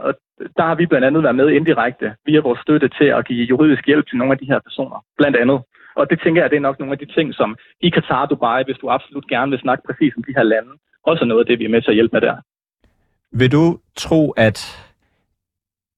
der 0.57 0.63
har 0.69 0.75
vi 0.75 0.85
blandt 0.85 1.07
andet 1.07 1.23
været 1.23 1.35
med 1.35 1.49
indirekte 1.49 2.15
via 2.25 2.39
vores 2.39 2.59
støtte 2.59 2.87
til 2.97 3.05
at 3.17 3.27
give 3.27 3.43
juridisk 3.51 3.85
hjælp 3.85 4.07
til 4.07 4.17
nogle 4.17 4.33
af 4.33 4.37
de 4.37 4.45
her 4.51 4.59
personer, 4.59 5.05
blandt 5.17 5.37
andet. 5.37 5.59
Og 5.95 6.09
det 6.09 6.21
tænker 6.23 6.41
jeg, 6.41 6.49
det 6.49 6.57
er 6.57 6.67
nok 6.67 6.79
nogle 6.79 6.93
af 6.95 6.99
de 6.99 7.13
ting, 7.15 7.33
som 7.33 7.57
i 7.81 7.89
Qatar 7.89 8.25
Dubai, 8.25 8.63
hvis 8.63 8.77
du 8.81 8.89
absolut 8.89 9.27
gerne 9.27 9.51
vil 9.51 9.59
snakke 9.59 9.83
præcis 9.87 10.13
om 10.17 10.23
de 10.23 10.33
her 10.37 10.43
lande, 10.43 10.71
også 11.03 11.23
er 11.23 11.27
noget 11.27 11.41
af 11.41 11.45
det, 11.45 11.59
vi 11.59 11.65
er 11.65 11.69
med 11.69 11.81
til 11.81 11.91
at 11.91 11.95
hjælpe 11.95 12.13
med 12.13 12.21
der. 12.21 12.35
Vil 13.31 13.51
du 13.51 13.79
tro, 13.95 14.31
at 14.31 14.86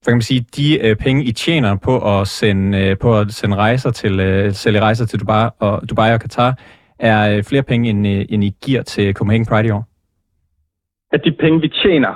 hvad 0.04 0.12
kan 0.12 0.18
man 0.18 0.32
sige, 0.32 0.46
de 0.58 0.88
øh, 0.88 0.96
penge, 0.96 1.24
I 1.24 1.32
tjener 1.32 1.78
på 1.88 2.20
at 2.20 2.28
sende, 2.28 2.78
øh, 2.84 2.98
på 2.98 3.20
at 3.20 3.32
sende 3.32 3.56
rejser 3.56 3.92
til, 3.92 4.20
øh, 4.20 4.52
sælge 4.52 4.80
rejser 4.80 5.06
til 5.06 5.20
Dubai 5.20 5.50
og, 5.60 5.90
Dubai 5.90 6.14
og 6.14 6.22
Qatar, 6.22 6.52
er 7.00 7.38
øh, 7.38 7.44
flere 7.44 7.64
penge, 7.64 7.90
end, 7.90 8.08
øh, 8.08 8.26
end 8.30 8.44
I 8.44 8.52
giver 8.66 8.82
til 8.82 9.14
Copenhagen 9.14 9.46
Pride 9.46 9.68
i 9.68 9.72
år? 9.72 9.84
At 11.12 11.22
de 11.26 11.32
penge, 11.32 11.62
vi 11.62 11.70
tjener, 11.84 12.14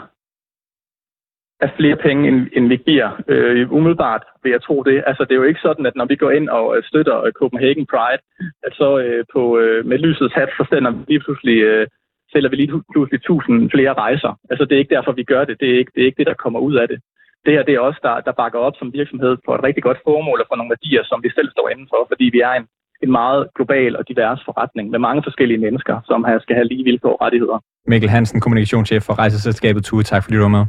er 1.61 1.69
flere 1.77 1.95
penge, 1.95 2.27
end, 2.27 2.47
end 2.55 2.67
vi 2.67 2.77
giver. 2.77 3.09
Øh, 3.27 3.71
umiddelbart 3.71 4.23
vil 4.43 4.51
jeg 4.51 4.61
tro 4.61 4.83
det. 4.83 5.03
Altså, 5.07 5.23
det 5.23 5.31
er 5.31 5.41
jo 5.41 5.49
ikke 5.51 5.65
sådan, 5.67 5.85
at 5.85 5.95
når 5.95 6.05
vi 6.05 6.15
går 6.15 6.31
ind 6.31 6.49
og 6.49 6.77
øh, 6.77 6.83
støtter 6.83 7.17
øh, 7.23 7.31
Copenhagen 7.31 7.85
Pride, 7.85 8.21
at 8.65 8.73
så 8.73 8.99
øh, 8.99 9.25
på, 9.33 9.59
øh, 9.59 9.85
med 9.85 9.97
lysets 9.97 10.33
hat, 10.33 10.49
så 10.57 10.65
sender 10.69 10.91
vi 10.91 11.01
lige 11.07 11.23
pludselig, 11.25 11.57
øh, 11.71 11.87
sælger 12.31 12.49
vi 12.49 12.55
lige 12.55 12.83
pludselig 12.93 13.21
tusind 13.23 13.71
flere 13.71 13.93
rejser. 13.93 14.39
Altså, 14.49 14.65
det 14.65 14.75
er 14.75 14.83
ikke 14.83 14.95
derfor, 14.95 15.11
vi 15.11 15.23
gør 15.23 15.45
det. 15.45 15.59
Det 15.59 15.69
er 15.69 15.77
ikke 15.77 15.91
det, 15.95 16.01
er 16.01 16.05
ikke 16.05 16.19
det 16.21 16.27
der 16.27 16.43
kommer 16.43 16.59
ud 16.59 16.75
af 16.75 16.87
det 16.87 16.99
det 17.45 17.53
her 17.55 17.63
det 17.67 17.73
er 17.73 17.79
også 17.79 17.99
der, 18.07 18.15
der 18.27 18.39
bakker 18.41 18.59
op 18.59 18.75
som 18.79 18.93
virksomhed 18.99 19.33
på 19.45 19.51
et 19.55 19.63
rigtig 19.67 19.83
godt 19.87 19.99
formål 20.07 20.39
og 20.41 20.47
for 20.49 20.55
nogle 20.55 20.73
værdier, 20.73 21.03
som 21.11 21.23
vi 21.25 21.29
selv 21.37 21.49
står 21.55 21.69
inden 21.73 21.87
for, 21.91 22.01
fordi 22.11 22.25
vi 22.35 22.39
er 22.49 22.53
en, 22.59 22.65
en 23.03 23.11
meget 23.11 23.41
global 23.55 23.91
og 23.99 24.03
divers 24.09 24.41
forretning 24.47 24.85
med 24.93 24.99
mange 25.07 25.21
forskellige 25.27 25.61
mennesker, 25.65 25.95
som 26.09 26.25
skal 26.43 26.55
have 26.55 26.67
lige 26.67 26.83
vilkår 26.83 27.15
og 27.15 27.21
rettigheder. 27.21 27.57
Mikkel 27.87 28.09
Hansen, 28.09 28.39
kommunikationschef 28.41 29.03
for 29.03 29.13
rejseselskabet 29.21 29.83
Tue. 29.83 30.03
Tak 30.03 30.23
fordi 30.23 30.35
du 30.37 30.41
var 30.41 30.55
med. 30.57 30.65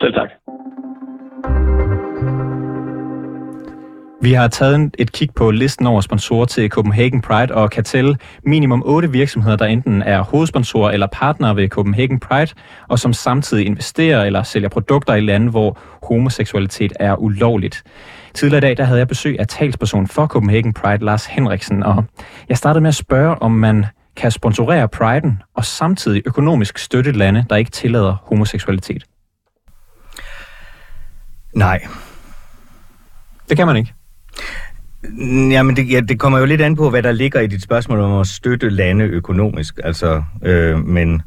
Selv 0.00 0.14
tak. 0.14 0.30
Vi 4.22 4.32
har 4.32 4.48
taget 4.48 4.96
et 4.98 5.12
kig 5.12 5.30
på 5.36 5.50
listen 5.50 5.86
over 5.86 6.00
sponsorer 6.00 6.46
til 6.46 6.68
Copenhagen 6.68 7.20
Pride 7.20 7.54
og 7.54 7.70
kan 7.70 7.84
tælle 7.84 8.16
minimum 8.44 8.82
otte 8.86 9.10
virksomheder, 9.10 9.56
der 9.56 9.66
enten 9.66 10.02
er 10.02 10.20
hovedsponsorer 10.20 10.90
eller 10.90 11.06
partnere 11.12 11.56
ved 11.56 11.68
Copenhagen 11.68 12.20
Pride, 12.20 12.52
og 12.88 12.98
som 12.98 13.12
samtidig 13.12 13.66
investerer 13.66 14.24
eller 14.24 14.42
sælger 14.42 14.68
produkter 14.68 15.14
i 15.14 15.20
lande, 15.20 15.50
hvor 15.50 15.78
homoseksualitet 16.02 16.92
er 17.00 17.16
ulovligt. 17.16 17.82
Tidligere 18.34 18.58
i 18.58 18.60
dag 18.60 18.76
der 18.76 18.84
havde 18.84 18.98
jeg 18.98 19.08
besøg 19.08 19.40
af 19.40 19.46
talsperson 19.46 20.06
for 20.06 20.26
Copenhagen 20.26 20.72
Pride, 20.74 21.04
Lars 21.04 21.26
Henriksen, 21.26 21.82
og 21.82 22.04
jeg 22.48 22.56
startede 22.56 22.80
med 22.80 22.88
at 22.88 22.94
spørge, 22.94 23.42
om 23.42 23.52
man 23.52 23.86
kan 24.16 24.30
sponsorere 24.30 24.88
Priden 24.88 25.42
og 25.54 25.64
samtidig 25.64 26.22
økonomisk 26.26 26.78
støtte 26.78 27.12
lande, 27.12 27.44
der 27.50 27.56
ikke 27.56 27.70
tillader 27.70 28.16
homoseksualitet. 28.22 29.04
Nej. 31.54 31.86
Det 33.48 33.56
kan 33.56 33.66
man 33.66 33.76
ikke. 33.76 33.94
Jamen, 35.50 35.76
det, 35.76 35.90
ja, 35.90 36.00
det 36.00 36.18
kommer 36.18 36.38
jo 36.38 36.44
lidt 36.44 36.60
an 36.60 36.76
på, 36.76 36.90
hvad 36.90 37.02
der 37.02 37.12
ligger 37.12 37.40
i 37.40 37.46
dit 37.46 37.62
spørgsmål 37.62 38.00
om 38.00 38.20
at 38.20 38.26
støtte 38.26 38.70
lande 38.70 39.04
økonomisk. 39.04 39.80
Altså, 39.84 40.22
øh, 40.42 40.86
men, 40.86 41.22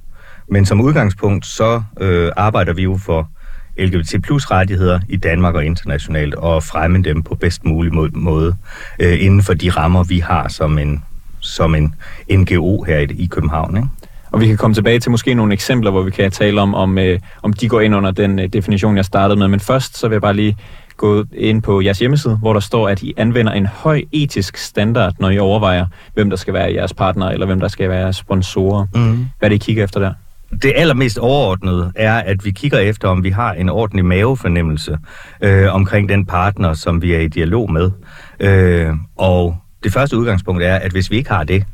men 0.48 0.66
som 0.66 0.82
udgangspunkt, 0.82 1.46
så 1.46 1.84
øh, 2.02 2.32
arbejder 2.38 2.74
vi 2.74 2.84
jo 2.84 2.98
for 3.06 3.30
LGBT 3.78 4.16
plus 4.24 4.52
rettigheder 4.52 5.00
i 5.10 5.18
Danmark 5.18 5.56
og 5.56 5.66
internationalt, 5.66 6.36
og 6.36 6.64
fremme 6.64 7.04
dem 7.04 7.24
på 7.24 7.36
bedst 7.36 7.66
mulig 7.66 7.94
måde 8.14 8.56
øh, 9.00 9.24
inden 9.24 9.44
for 9.44 9.54
de 9.54 9.70
rammer, 9.70 10.04
vi 10.04 10.20
har 10.20 10.48
som 10.48 10.78
en, 10.78 11.04
som 11.40 11.76
en 11.76 11.96
NGO 12.32 12.84
her 12.84 12.98
i, 12.98 13.04
i 13.04 13.26
København. 13.26 13.78
Ikke? 13.78 13.90
Og 14.32 14.42
vi 14.42 14.48
kan 14.48 14.58
komme 14.58 14.74
tilbage 14.74 15.00
til 15.00 15.12
måske 15.12 15.34
nogle 15.34 15.54
eksempler, 15.54 15.92
hvor 15.92 16.02
vi 16.02 16.12
kan 16.12 16.32
tale 16.32 16.62
om, 16.62 16.76
om, 16.76 16.98
øh, 16.98 17.20
om 17.44 17.54
de 17.54 17.70
går 17.70 17.82
ind 17.82 17.96
under 17.96 18.12
den 18.12 18.40
øh, 18.40 18.48
definition, 18.48 18.98
jeg 18.98 19.06
startede 19.06 19.40
med. 19.40 19.48
Men 19.48 19.60
først 19.60 19.98
så 19.98 20.08
vil 20.08 20.16
jeg 20.16 20.22
bare 20.22 20.34
lige 20.34 20.58
gå 21.02 21.26
ind 21.34 21.62
på 21.62 21.82
jeres 21.82 22.00
hjemmeside, 22.00 22.38
hvor 22.38 22.54
der 22.54 22.60
står, 22.60 22.90
at 22.90 23.04
I 23.04 23.14
anvender 23.18 23.52
en 23.52 23.66
høj 23.66 24.02
etisk 24.12 24.58
standard, 24.58 25.14
når 25.20 25.30
I 25.30 25.40
overvejer, 25.40 25.86
hvem 26.14 26.30
der 26.30 26.38
skal 26.38 26.54
være 26.54 26.74
jeres 26.74 26.94
partner, 26.94 27.30
eller 27.30 27.46
hvem 27.46 27.60
der 27.60 27.68
skal 27.68 27.90
være 27.90 28.00
jeres 28.00 28.16
sponsorer. 28.16 28.88
Mm. 28.96 29.26
Hvad 29.40 29.48
er 29.48 29.50
det, 29.50 29.56
I 29.56 29.58
kigger 29.58 29.84
efter 29.84 30.00
der? 30.00 30.14
det 30.62 30.74
allermest 30.76 31.18
overordnede 31.18 31.92
er, 31.96 32.14
at 32.14 32.46
vi 32.46 32.52
kigger 32.52 32.80
efter, 32.80 33.08
om 33.08 33.24
vi 33.24 33.30
har 33.30 33.54
en 33.54 33.70
ordentlig 33.70 34.06
mavefornemmelse 34.06 34.98
øh, 35.42 35.74
omkring 35.74 36.10
den 36.10 36.26
partner, 36.26 36.74
som 36.74 37.02
vi 37.02 37.14
er 37.14 37.20
i 37.20 37.28
dialog 37.28 37.72
med. 37.72 37.92
Øh, 38.40 38.94
og 39.18 39.58
det 39.84 39.94
første 39.94 40.18
udgangspunkt 40.18 40.64
er, 40.64 40.76
at 40.76 40.92
hvis 40.92 41.12
vi 41.12 41.16
ikke 41.16 41.30
har 41.30 41.44
det, 41.44 41.66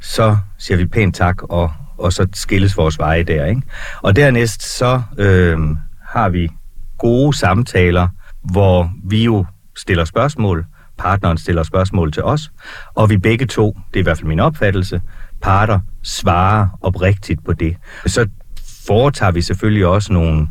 så 0.00 0.36
siger 0.58 0.78
vi 0.78 0.86
pænt 0.86 1.14
tak, 1.14 1.42
og, 1.42 1.72
og 1.98 2.12
så 2.12 2.26
skilles 2.34 2.76
vores 2.76 2.98
veje 2.98 3.22
der. 3.22 3.46
Ikke? 3.46 3.62
Og 4.02 4.16
dernæst 4.16 4.78
så 4.78 5.02
øh, 5.18 5.58
har 6.08 6.28
vi 6.28 6.48
gode 6.98 7.36
samtaler, 7.36 8.08
hvor 8.42 8.90
vi 9.04 9.24
jo 9.24 9.46
stiller 9.76 10.04
spørgsmål, 10.04 10.66
partneren 10.98 11.38
stiller 11.38 11.62
spørgsmål 11.62 12.12
til 12.12 12.22
os, 12.22 12.50
og 12.94 13.10
vi 13.10 13.16
begge 13.16 13.46
to, 13.46 13.78
det 13.90 13.96
er 13.96 14.00
i 14.00 14.02
hvert 14.02 14.18
fald 14.18 14.28
min 14.28 14.40
opfattelse, 14.40 15.00
parter 15.42 15.80
svarer 16.02 16.68
oprigtigt 16.80 17.44
på 17.44 17.52
det. 17.52 17.76
Så 18.06 18.28
foretager 18.86 19.32
vi 19.32 19.42
selvfølgelig 19.42 19.86
også 19.86 20.12
nogle, 20.12 20.48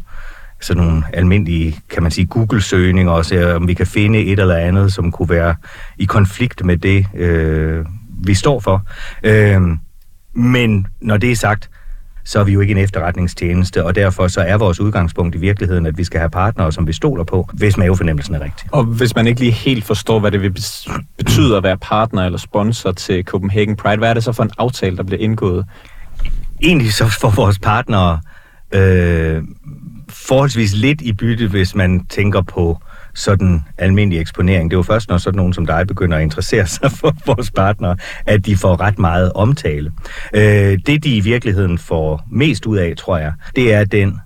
sådan 0.61 0.83
nogle 0.83 1.03
almindelige, 1.13 1.79
kan 1.89 2.03
man 2.03 2.11
sige, 2.11 2.27
Google-søgninger, 2.27 3.11
også, 3.11 3.55
om 3.55 3.67
vi 3.67 3.73
kan 3.73 3.87
finde 3.87 4.19
et 4.19 4.39
eller 4.39 4.55
andet, 4.55 4.93
som 4.93 5.11
kunne 5.11 5.29
være 5.29 5.55
i 5.97 6.05
konflikt 6.05 6.65
med 6.65 6.77
det, 6.77 7.05
øh, 7.15 7.85
vi 8.23 8.33
står 8.33 8.59
for. 8.59 8.87
Øh, 9.23 9.61
men 10.33 10.87
når 11.01 11.17
det 11.17 11.31
er 11.31 11.35
sagt, 11.35 11.69
så 12.23 12.39
er 12.39 12.43
vi 12.43 12.51
jo 12.53 12.59
ikke 12.59 12.71
en 12.71 12.77
efterretningstjeneste, 12.77 13.85
og 13.85 13.95
derfor 13.95 14.27
så 14.27 14.41
er 14.41 14.57
vores 14.57 14.79
udgangspunkt 14.79 15.35
i 15.35 15.37
virkeligheden, 15.37 15.85
at 15.85 15.97
vi 15.97 16.03
skal 16.03 16.19
have 16.19 16.29
partnere, 16.29 16.71
som 16.71 16.87
vi 16.87 16.93
stoler 16.93 17.23
på, 17.23 17.49
hvis 17.53 17.77
mavefornemmelsen 17.77 18.35
er 18.35 18.41
rigtig. 18.41 18.69
Og 18.71 18.83
hvis 18.83 19.15
man 19.15 19.27
ikke 19.27 19.39
lige 19.39 19.51
helt 19.51 19.83
forstår, 19.83 20.19
hvad 20.19 20.31
det 20.31 20.41
vil 20.41 20.53
betyde 21.17 21.57
at 21.57 21.63
være 21.63 21.77
partner 21.77 22.25
eller 22.25 22.37
sponsor 22.37 22.91
til 22.91 23.23
Copenhagen 23.23 23.75
Pride, 23.75 23.97
hvad 23.97 24.09
er 24.09 24.13
det 24.13 24.23
så 24.23 24.31
for 24.31 24.43
en 24.43 24.51
aftale, 24.57 24.97
der 24.97 25.03
bliver 25.03 25.21
indgået? 25.21 25.65
Egentlig 26.63 26.93
så 26.93 27.05
får 27.21 27.29
vores 27.29 27.59
partnere 27.59 28.19
øh, 28.71 29.43
forholdsvis 30.09 30.75
lidt 30.75 31.01
i 31.01 31.13
bytte, 31.13 31.47
hvis 31.47 31.75
man 31.75 32.05
tænker 32.05 32.41
på 32.41 32.77
sådan 33.15 33.61
almindelig 33.77 34.21
eksponering. 34.21 34.71
Det 34.71 34.75
er 34.75 34.79
jo 34.79 34.83
først, 34.83 35.09
når 35.09 35.17
sådan 35.17 35.37
nogen 35.37 35.53
som 35.53 35.65
dig 35.65 35.87
begynder 35.87 36.17
at 36.17 36.23
interessere 36.23 36.67
sig 36.67 36.91
for 36.99 37.15
vores 37.25 37.51
partnere, 37.51 37.97
at 38.25 38.45
de 38.45 38.57
får 38.57 38.81
ret 38.81 38.99
meget 38.99 39.31
omtale. 39.33 39.91
Øh, 40.33 40.77
det, 40.85 41.03
de 41.03 41.15
i 41.15 41.19
virkeligheden 41.19 41.77
får 41.77 42.27
mest 42.31 42.65
ud 42.65 42.77
af, 42.77 42.93
tror 42.97 43.17
jeg, 43.17 43.33
det 43.55 43.73
er 43.73 43.83
den 43.83 44.19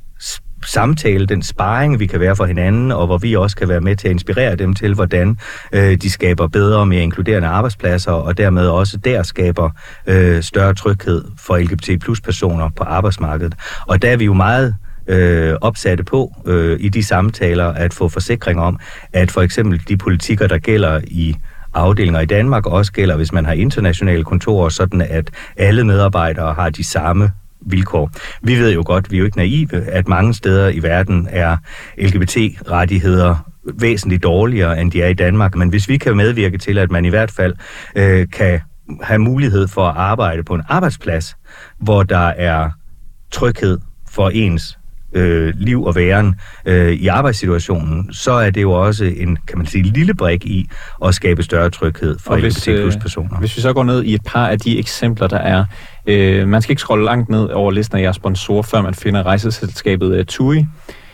samtale, 0.66 1.26
den 1.26 1.44
sparring, 1.44 2.00
vi 2.00 2.06
kan 2.08 2.20
være 2.20 2.36
for 2.36 2.46
hinanden, 2.46 2.92
og 2.92 3.06
hvor 3.06 3.18
vi 3.18 3.36
også 3.36 3.56
kan 3.56 3.70
være 3.70 3.82
med 3.82 3.96
til 3.96 4.08
at 4.08 4.12
inspirere 4.12 4.56
dem 4.56 4.74
til, 4.74 4.94
hvordan 4.94 5.38
øh, 5.72 5.98
de 5.98 6.10
skaber 6.10 6.48
bedre 6.48 6.80
og 6.80 6.88
mere 6.88 7.04
inkluderende 7.04 7.48
arbejdspladser, 7.48 8.12
og 8.12 8.38
dermed 8.38 8.68
også 8.68 8.98
der 8.98 9.24
skaber 9.24 9.70
øh, 10.08 10.44
større 10.44 10.74
tryghed 10.74 11.26
for 11.38 11.58
LGBT 11.58 12.02
plus 12.02 12.22
personer 12.22 12.70
på 12.76 12.84
arbejdsmarkedet. 12.84 13.56
Og 13.88 14.02
der 14.02 14.10
er 14.10 14.18
vi 14.18 14.26
jo 14.26 14.34
meget 14.34 14.76
øh, 15.08 15.56
opsatte 15.62 16.04
på 16.04 16.34
øh, 16.46 16.78
i 16.80 16.90
de 16.90 17.04
samtaler 17.04 17.66
at 17.66 17.94
få 17.94 18.10
forsikring 18.10 18.60
om, 18.60 18.80
at 19.14 19.32
for 19.32 19.42
eksempel 19.42 19.82
de 19.88 19.98
politikker, 19.98 20.48
der 20.48 20.58
gælder 20.58 21.02
i 21.08 21.36
afdelinger 21.74 22.20
i 22.20 22.26
Danmark, 22.26 22.66
også 22.66 22.92
gælder, 22.92 23.16
hvis 23.16 23.34
man 23.34 23.46
har 23.46 23.54
internationale 23.54 24.24
kontorer, 24.24 24.70
sådan 24.70 25.02
at 25.02 25.32
alle 25.58 25.84
medarbejdere 25.84 26.54
har 26.54 26.70
de 26.70 26.84
samme 26.84 27.32
vilkår. 27.66 28.12
Vi 28.42 28.56
ved 28.60 28.74
jo 28.74 28.84
godt, 28.86 29.12
vi 29.12 29.18
er 29.18 29.20
jo 29.20 29.26
ikke 29.26 29.38
naive, 29.38 29.84
at 29.84 30.08
mange 30.08 30.34
steder 30.34 30.70
i 30.70 30.84
verden 30.84 31.28
er 31.32 31.58
LGBT-rettigheder 31.98 33.52
væsentligt 33.74 34.24
dårligere, 34.24 34.82
end 34.82 34.92
de 34.92 35.02
er 35.02 35.08
i 35.08 35.14
Danmark. 35.14 35.56
Men 35.56 35.70
hvis 35.70 35.90
vi 35.90 35.98
kan 35.98 36.18
medvirke 36.18 36.58
til, 36.58 36.78
at 36.78 36.92
man 36.92 37.06
i 37.06 37.10
hvert 37.10 37.32
fald 37.32 37.54
øh, 37.96 38.28
kan 38.30 38.62
have 39.02 39.20
mulighed 39.20 39.68
for 39.68 39.88
at 39.88 39.98
arbejde 39.98 40.44
på 40.44 40.54
en 40.54 40.62
arbejdsplads, 40.70 41.38
hvor 41.80 42.04
der 42.04 42.28
er 42.28 42.70
tryghed 43.32 43.80
for 44.10 44.30
ens 44.30 44.78
øh, 45.16 45.54
liv 45.56 45.84
og 45.84 45.96
væren 45.96 46.36
øh, 46.66 46.94
i 46.94 47.08
arbejdssituationen, 47.08 48.14
så 48.14 48.32
er 48.32 48.50
det 48.50 48.62
jo 48.62 48.72
også 48.72 49.06
en, 49.06 49.38
kan 49.48 49.58
man 49.58 49.68
sige, 49.68 49.84
lille 49.84 50.14
brik 50.14 50.46
i 50.46 50.70
at 51.06 51.16
skabe 51.16 51.44
større 51.44 51.70
tryghed 51.70 52.20
for 52.20 52.36
LGBT 52.36 52.66
plus 52.66 52.98
personer. 52.98 53.34
Øh, 53.34 53.40
hvis 53.40 53.58
vi 53.58 53.62
så 53.62 53.74
går 53.74 53.84
ned 53.84 54.04
i 54.04 54.14
et 54.14 54.22
par 54.26 54.48
af 54.48 54.60
de 54.60 54.80
eksempler, 54.80 55.28
der 55.28 55.38
er, 55.38 55.66
øh, 56.08 56.48
man 56.48 56.62
skal 56.62 56.72
ikke 56.72 56.80
scrolle 56.80 57.06
langt 57.06 57.30
ned 57.30 57.50
over 57.50 57.72
listen 57.72 57.98
af 57.98 58.02
jeres 58.02 58.16
sponsorer, 58.16 58.62
før 58.62 58.82
man 58.82 58.94
finder 58.94 59.24
rejseselskabet 59.24 60.20
uh, 60.20 60.26
TUI. 60.26 60.66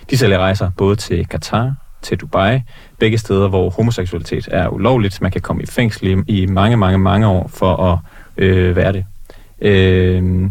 De 0.09 0.17
sælger 0.17 0.37
rejser 0.37 0.71
både 0.77 0.95
til 0.95 1.25
Katar, 1.27 1.73
til 2.01 2.17
Dubai, 2.17 2.59
begge 2.99 3.17
steder, 3.17 3.47
hvor 3.47 3.69
homoseksualitet 3.69 4.49
er 4.51 4.67
ulovligt. 4.67 5.21
Man 5.21 5.31
kan 5.31 5.41
komme 5.41 5.63
i 5.63 5.65
fængsel 5.65 6.07
i, 6.27 6.41
i 6.41 6.45
mange, 6.45 6.77
mange, 6.77 6.97
mange 6.97 7.27
år 7.27 7.47
for 7.53 7.75
at 7.75 7.99
øh, 8.37 8.75
være 8.75 8.93
det. 8.93 9.05
Øh, 9.61 10.49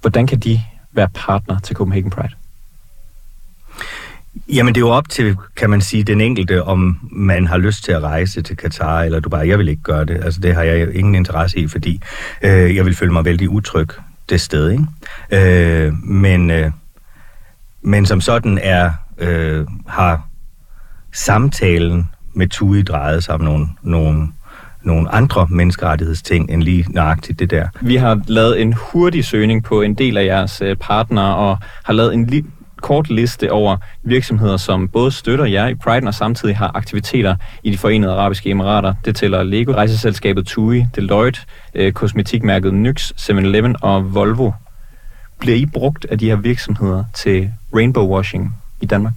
hvordan 0.00 0.26
kan 0.26 0.40
de 0.40 0.60
være 0.92 1.08
partner 1.14 1.58
til 1.58 1.76
Copenhagen 1.76 2.10
Pride? 2.10 2.41
Jamen 4.48 4.74
det 4.74 4.80
er 4.80 4.86
jo 4.86 4.90
op 4.90 5.08
til, 5.08 5.36
kan 5.56 5.70
man 5.70 5.80
sige, 5.80 6.02
den 6.02 6.20
enkelte, 6.20 6.62
om 6.64 6.98
man 7.10 7.46
har 7.46 7.58
lyst 7.58 7.84
til 7.84 7.92
at 7.92 8.02
rejse 8.02 8.42
til 8.42 8.56
Katar 8.56 9.02
eller 9.02 9.20
Dubai. 9.20 9.48
Jeg 9.48 9.58
vil 9.58 9.68
ikke 9.68 9.82
gøre 9.82 10.04
det. 10.04 10.24
Altså 10.24 10.40
det 10.40 10.54
har 10.54 10.62
jeg 10.62 10.94
ingen 10.94 11.14
interesse 11.14 11.58
i, 11.58 11.68
fordi 11.68 12.00
øh, 12.42 12.76
jeg 12.76 12.84
vil 12.84 12.96
føle 12.96 13.12
mig 13.12 13.24
vældig 13.24 13.48
utryg 13.50 13.88
det 14.28 14.40
sted. 14.40 14.70
Ikke? 14.70 15.86
Øh, 15.86 15.92
men, 16.04 16.50
øh, 16.50 16.70
men 17.82 18.06
som 18.06 18.20
sådan 18.20 18.58
er, 18.62 18.90
øh, 19.18 19.66
har 19.88 20.28
samtalen 21.12 22.08
med 22.34 22.48
TUI 22.48 22.82
drejet 22.82 23.24
sig 23.24 23.34
om 23.34 23.40
nogle, 23.40 23.68
nogle, 23.82 24.28
nogle 24.82 25.14
andre 25.14 25.46
menneskerettighedsting 25.50 26.50
end 26.50 26.62
lige 26.62 26.84
nøjagtigt 26.88 27.38
det 27.38 27.50
der. 27.50 27.68
Vi 27.80 27.96
har 27.96 28.20
lavet 28.26 28.60
en 28.62 28.72
hurtig 28.72 29.24
søgning 29.24 29.64
på 29.64 29.82
en 29.82 29.94
del 29.94 30.16
af 30.16 30.24
jeres 30.24 30.62
øh, 30.62 30.76
partnere 30.76 31.36
og 31.36 31.58
har 31.84 31.92
lavet 31.92 32.14
en 32.14 32.28
li- 32.28 32.61
kort 32.82 33.10
liste 33.10 33.52
over 33.52 33.76
virksomheder, 34.02 34.56
som 34.56 34.88
både 34.88 35.12
støtter 35.12 35.44
jer 35.44 35.68
i 35.68 35.74
Pride 35.74 36.06
og 36.06 36.14
samtidig 36.14 36.56
har 36.56 36.70
aktiviteter 36.74 37.36
i 37.62 37.70
de 37.70 37.78
forenede 37.78 38.12
arabiske 38.12 38.50
emirater. 38.50 38.94
Det 39.04 39.16
tæller 39.16 39.42
Lego, 39.42 39.72
rejseselskabet 39.72 40.46
TUI, 40.46 40.84
Deloitte, 40.96 41.40
øh, 41.74 41.92
kosmetikmærket 41.92 42.74
NYX, 42.74 43.12
7-Eleven 43.20 43.76
og 43.82 44.14
Volvo. 44.14 44.50
Bliver 45.38 45.56
I 45.56 45.66
brugt 45.66 46.06
af 46.10 46.18
de 46.18 46.28
her 46.28 46.36
virksomheder 46.36 47.04
til 47.14 47.50
rainbow 47.74 48.06
washing 48.06 48.56
i 48.80 48.86
Danmark? 48.86 49.12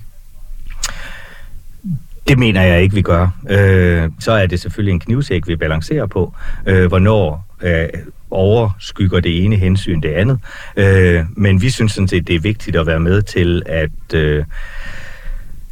Det 2.28 2.40
mener 2.40 2.62
jeg 2.62 2.82
ikke, 2.82 2.96
vi 2.96 3.02
gør. 3.02 3.28
Øh, 3.50 4.10
så 4.20 4.32
er 4.32 4.46
det 4.46 4.60
selvfølgelig 4.60 4.94
en 4.94 5.00
knivsæk, 5.00 5.48
vi 5.48 5.56
balancerer 5.56 6.06
på. 6.06 6.34
Øh, 6.66 6.88
hvornår 6.88 7.46
øh, 7.62 7.88
overskygger 8.36 9.20
det 9.20 9.44
ene 9.44 9.56
hensyn 9.56 10.02
det 10.02 10.10
andet. 10.10 10.40
Øh, 10.78 11.24
men 11.36 11.62
vi 11.62 11.70
synes 11.70 11.92
sådan 11.92 12.08
set, 12.08 12.28
det 12.28 12.36
er 12.36 12.40
vigtigt 12.40 12.76
at 12.76 12.88
være 12.88 13.00
med 13.00 13.22
til 13.22 13.64
at 13.66 14.14
øh, 14.14 14.46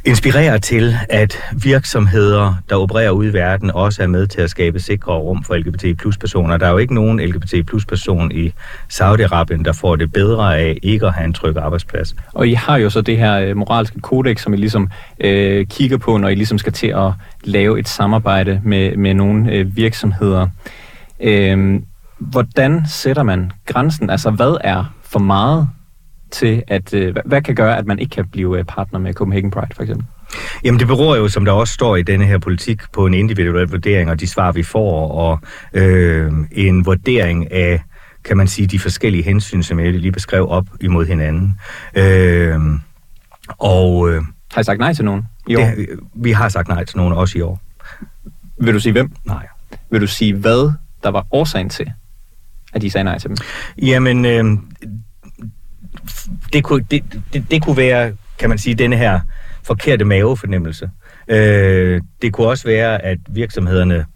inspirere 0.04 0.58
til, 0.58 0.94
at 1.08 1.38
virksomheder, 1.62 2.54
der 2.70 2.76
opererer 2.76 3.10
ude 3.10 3.28
i 3.28 3.32
verden, 3.32 3.70
også 3.70 4.02
er 4.02 4.06
med 4.06 4.26
til 4.26 4.40
at 4.40 4.50
skabe 4.50 4.80
sikre 4.80 5.12
rum 5.12 5.44
for 5.44 5.54
LGBT 5.54 5.98
plus 5.98 6.18
personer. 6.18 6.56
Der 6.56 6.66
er 6.66 6.70
jo 6.70 6.78
ikke 6.78 6.94
nogen 6.94 7.20
LGBT 7.20 7.66
plus 7.66 7.86
person 7.86 8.32
i 8.32 8.52
Saudi-Arabien, 8.92 9.62
der 9.64 9.72
får 9.80 9.96
det 9.96 10.12
bedre 10.12 10.58
af 10.58 10.78
ikke 10.82 11.06
at 11.06 11.12
have 11.12 11.24
en 11.24 11.32
tryg 11.32 11.56
arbejdsplads. 11.56 12.16
Og 12.32 12.48
I 12.48 12.52
har 12.52 12.76
jo 12.76 12.90
så 12.90 13.00
det 13.00 13.16
her 13.16 13.40
øh, 13.40 13.56
moralske 13.56 14.00
kodex, 14.00 14.42
som 14.42 14.54
I 14.54 14.56
ligesom 14.56 14.90
øh, 15.20 15.66
kigger 15.66 15.96
på, 15.96 16.16
når 16.16 16.28
I 16.28 16.34
ligesom 16.34 16.58
skal 16.58 16.72
til 16.72 16.88
at 16.88 17.12
lave 17.44 17.78
et 17.78 17.88
samarbejde 17.88 18.60
med, 18.64 18.96
med 18.96 19.14
nogle 19.14 19.52
øh, 19.52 19.76
virksomheder. 19.76 20.48
Øh, 21.20 21.80
hvordan 22.30 22.82
sætter 22.88 23.22
man 23.22 23.52
grænsen? 23.66 24.10
Altså, 24.10 24.30
hvad 24.30 24.56
er 24.60 24.94
for 25.02 25.18
meget 25.18 25.68
til, 26.30 26.62
at 26.68 26.94
øh, 26.94 27.16
hvad 27.24 27.42
kan 27.42 27.54
gøre, 27.54 27.78
at 27.78 27.86
man 27.86 27.98
ikke 27.98 28.10
kan 28.10 28.28
blive 28.28 28.58
øh, 28.58 28.64
partner 28.64 28.98
med 28.98 29.14
Copenhagen 29.14 29.50
Pride, 29.50 29.74
for 29.74 29.82
eksempel? 29.82 30.06
Jamen 30.64 30.80
det 30.80 30.86
beror 30.86 31.16
jo, 31.16 31.28
som 31.28 31.44
der 31.44 31.52
også 31.52 31.74
står 31.74 31.96
i 31.96 32.02
denne 32.02 32.24
her 32.24 32.38
politik, 32.38 32.82
på 32.92 33.06
en 33.06 33.14
individuel 33.14 33.68
vurdering 33.68 34.10
og 34.10 34.20
de 34.20 34.26
svar, 34.26 34.52
vi 34.52 34.62
får, 34.62 35.10
og 35.10 35.40
øh, 35.72 36.32
en 36.52 36.86
vurdering 36.86 37.52
af, 37.52 37.82
kan 38.24 38.36
man 38.36 38.48
sige, 38.48 38.66
de 38.66 38.78
forskellige 38.78 39.24
hensyn, 39.24 39.62
som 39.62 39.80
jeg 39.80 39.92
lige 39.92 40.12
beskrev 40.12 40.48
op 40.48 40.66
imod 40.80 41.06
hinanden. 41.06 41.58
Øh, 41.94 42.60
og... 43.48 44.10
Øh, 44.10 44.22
har 44.52 44.60
I 44.60 44.64
sagt 44.64 44.78
nej 44.78 44.94
til 44.94 45.04
nogen 45.04 45.22
i 45.48 45.56
år? 45.56 45.60
Det, 45.60 45.88
vi 46.14 46.32
har 46.32 46.48
sagt 46.48 46.68
nej 46.68 46.84
til 46.84 46.96
nogen 46.96 47.12
også 47.12 47.38
i 47.38 47.40
år. 47.40 47.60
Vil 48.60 48.74
du 48.74 48.80
sige 48.80 48.92
hvem? 48.92 49.12
Nej. 49.24 49.46
Vil 49.90 50.00
du 50.00 50.06
sige, 50.06 50.34
hvad 50.34 50.72
der 51.02 51.08
var 51.08 51.26
årsagen 51.30 51.68
til, 51.68 51.92
at 52.74 52.82
de 52.82 52.90
sagde 52.90 53.04
nej 53.04 53.18
til 53.18 53.28
dem? 53.28 53.36
Jamen, 53.82 54.24
øh, 54.24 54.44
det, 56.52 56.64
kunne, 56.64 56.84
det, 56.90 57.04
det, 57.32 57.44
det 57.50 57.62
kunne 57.62 57.76
være, 57.76 58.12
kan 58.38 58.48
man 58.48 58.58
sige, 58.58 58.74
denne 58.74 58.96
her 58.96 59.20
forkerte 59.62 60.04
mavefornemmelse. 60.04 60.90
Øh, 61.28 62.00
det 62.22 62.32
kunne 62.32 62.46
også 62.46 62.64
være, 62.66 63.04
at 63.04 63.18
virksomhederne 63.28 64.06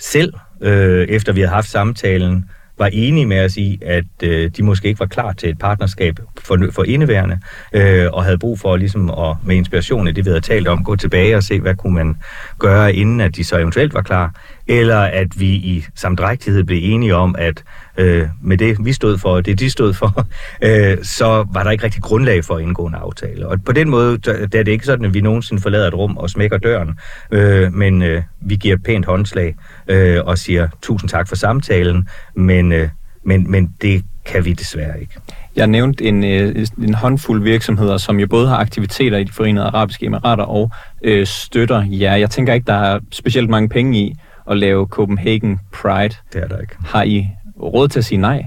selv, 0.00 0.34
øh, 0.60 1.08
efter 1.08 1.32
vi 1.32 1.40
havde 1.40 1.54
haft 1.54 1.70
samtalen, 1.70 2.44
var 2.78 2.86
enige 2.92 3.26
med 3.26 3.44
os 3.44 3.56
i, 3.56 3.78
at 3.82 4.04
øh, 4.22 4.50
de 4.56 4.62
måske 4.62 4.88
ikke 4.88 5.00
var 5.00 5.06
klar 5.06 5.32
til 5.32 5.48
et 5.48 5.58
partnerskab 5.58 6.18
for, 6.40 6.58
for 6.72 6.84
indeværende, 6.84 7.40
øh, 7.72 8.06
og 8.12 8.24
havde 8.24 8.38
brug 8.38 8.58
for 8.58 8.76
ligesom 8.76 9.10
at, 9.10 9.36
med 9.44 9.56
inspiration 9.56 10.08
af 10.08 10.14
det, 10.14 10.24
vi 10.24 10.30
havde 10.30 10.40
talt 10.40 10.68
om, 10.68 10.84
gå 10.84 10.96
tilbage 10.96 11.36
og 11.36 11.42
se, 11.42 11.60
hvad 11.60 11.74
kunne 11.74 11.94
man 11.94 12.16
gøre, 12.58 12.94
inden 12.94 13.20
at 13.20 13.36
de 13.36 13.44
så 13.44 13.56
eventuelt 13.56 13.94
var 13.94 14.02
klar, 14.02 14.34
eller 14.66 15.00
at 15.00 15.40
vi 15.40 15.48
i 15.48 15.84
samdrægtighed 15.94 16.64
blev 16.64 16.78
enige 16.82 17.16
om, 17.16 17.34
at 17.38 17.62
øh, 17.98 18.28
med 18.42 18.58
det, 18.58 18.76
vi 18.84 18.92
stod 18.92 19.18
for, 19.18 19.28
og 19.28 19.46
det, 19.46 19.58
de 19.58 19.70
stod 19.70 19.94
for, 19.94 20.26
øh, 20.66 20.96
så 21.02 21.46
var 21.52 21.62
der 21.62 21.70
ikke 21.70 21.84
rigtig 21.84 22.02
grundlag 22.02 22.44
for 22.44 22.54
at 22.54 22.62
indgå 22.62 22.86
en 22.86 22.94
aftale. 22.94 23.48
Og 23.48 23.58
på 23.64 23.72
den 23.72 23.88
måde, 23.88 24.18
der 24.18 24.32
er 24.32 24.62
det 24.62 24.68
ikke 24.68 24.86
sådan, 24.86 25.04
at 25.04 25.14
vi 25.14 25.20
nogensinde 25.20 25.62
forlader 25.62 25.88
et 25.88 25.94
rum 25.94 26.16
og 26.16 26.30
smækker 26.30 26.58
døren, 26.58 26.98
øh, 27.30 27.72
men 27.72 28.02
øh, 28.02 28.22
vi 28.40 28.56
giver 28.56 28.74
et 28.74 28.82
pænt 28.82 29.06
håndslag 29.06 29.54
øh, 29.88 30.24
og 30.24 30.38
siger 30.38 30.68
tusind 30.82 31.10
tak 31.10 31.28
for 31.28 31.36
samtalen, 31.36 32.08
men, 32.34 32.72
øh, 32.72 32.88
men, 33.24 33.50
men 33.50 33.74
det 33.82 34.04
kan 34.24 34.44
vi 34.44 34.52
desværre 34.52 35.00
ikke. 35.00 35.14
Jeg 35.56 35.66
nævnte 35.66 36.04
en, 36.04 36.24
øh, 36.24 36.66
en 36.78 36.94
håndfuld 36.94 37.42
virksomheder, 37.42 37.96
som 37.96 38.20
jo 38.20 38.26
både 38.26 38.48
har 38.48 38.56
aktiviteter 38.56 39.18
i 39.18 39.24
de 39.24 39.32
forenede 39.32 39.66
arabiske 39.66 40.06
emirater 40.06 40.44
og 40.44 40.70
øh, 41.02 41.26
støtter 41.26 41.84
jer. 41.90 42.16
Jeg 42.16 42.30
tænker 42.30 42.54
ikke, 42.54 42.66
der 42.66 42.74
er 42.74 43.00
specielt 43.12 43.50
mange 43.50 43.68
penge 43.68 43.98
i 43.98 44.14
at 44.50 44.58
lave 44.58 44.86
Copenhagen 44.86 45.60
Pride. 45.72 46.14
Det 46.32 46.42
er 46.42 46.48
der 46.48 46.58
ikke. 46.60 46.74
Har 46.86 47.02
I 47.02 47.28
råd 47.62 47.88
til 47.88 47.98
at 47.98 48.04
sige 48.04 48.18
nej? 48.18 48.46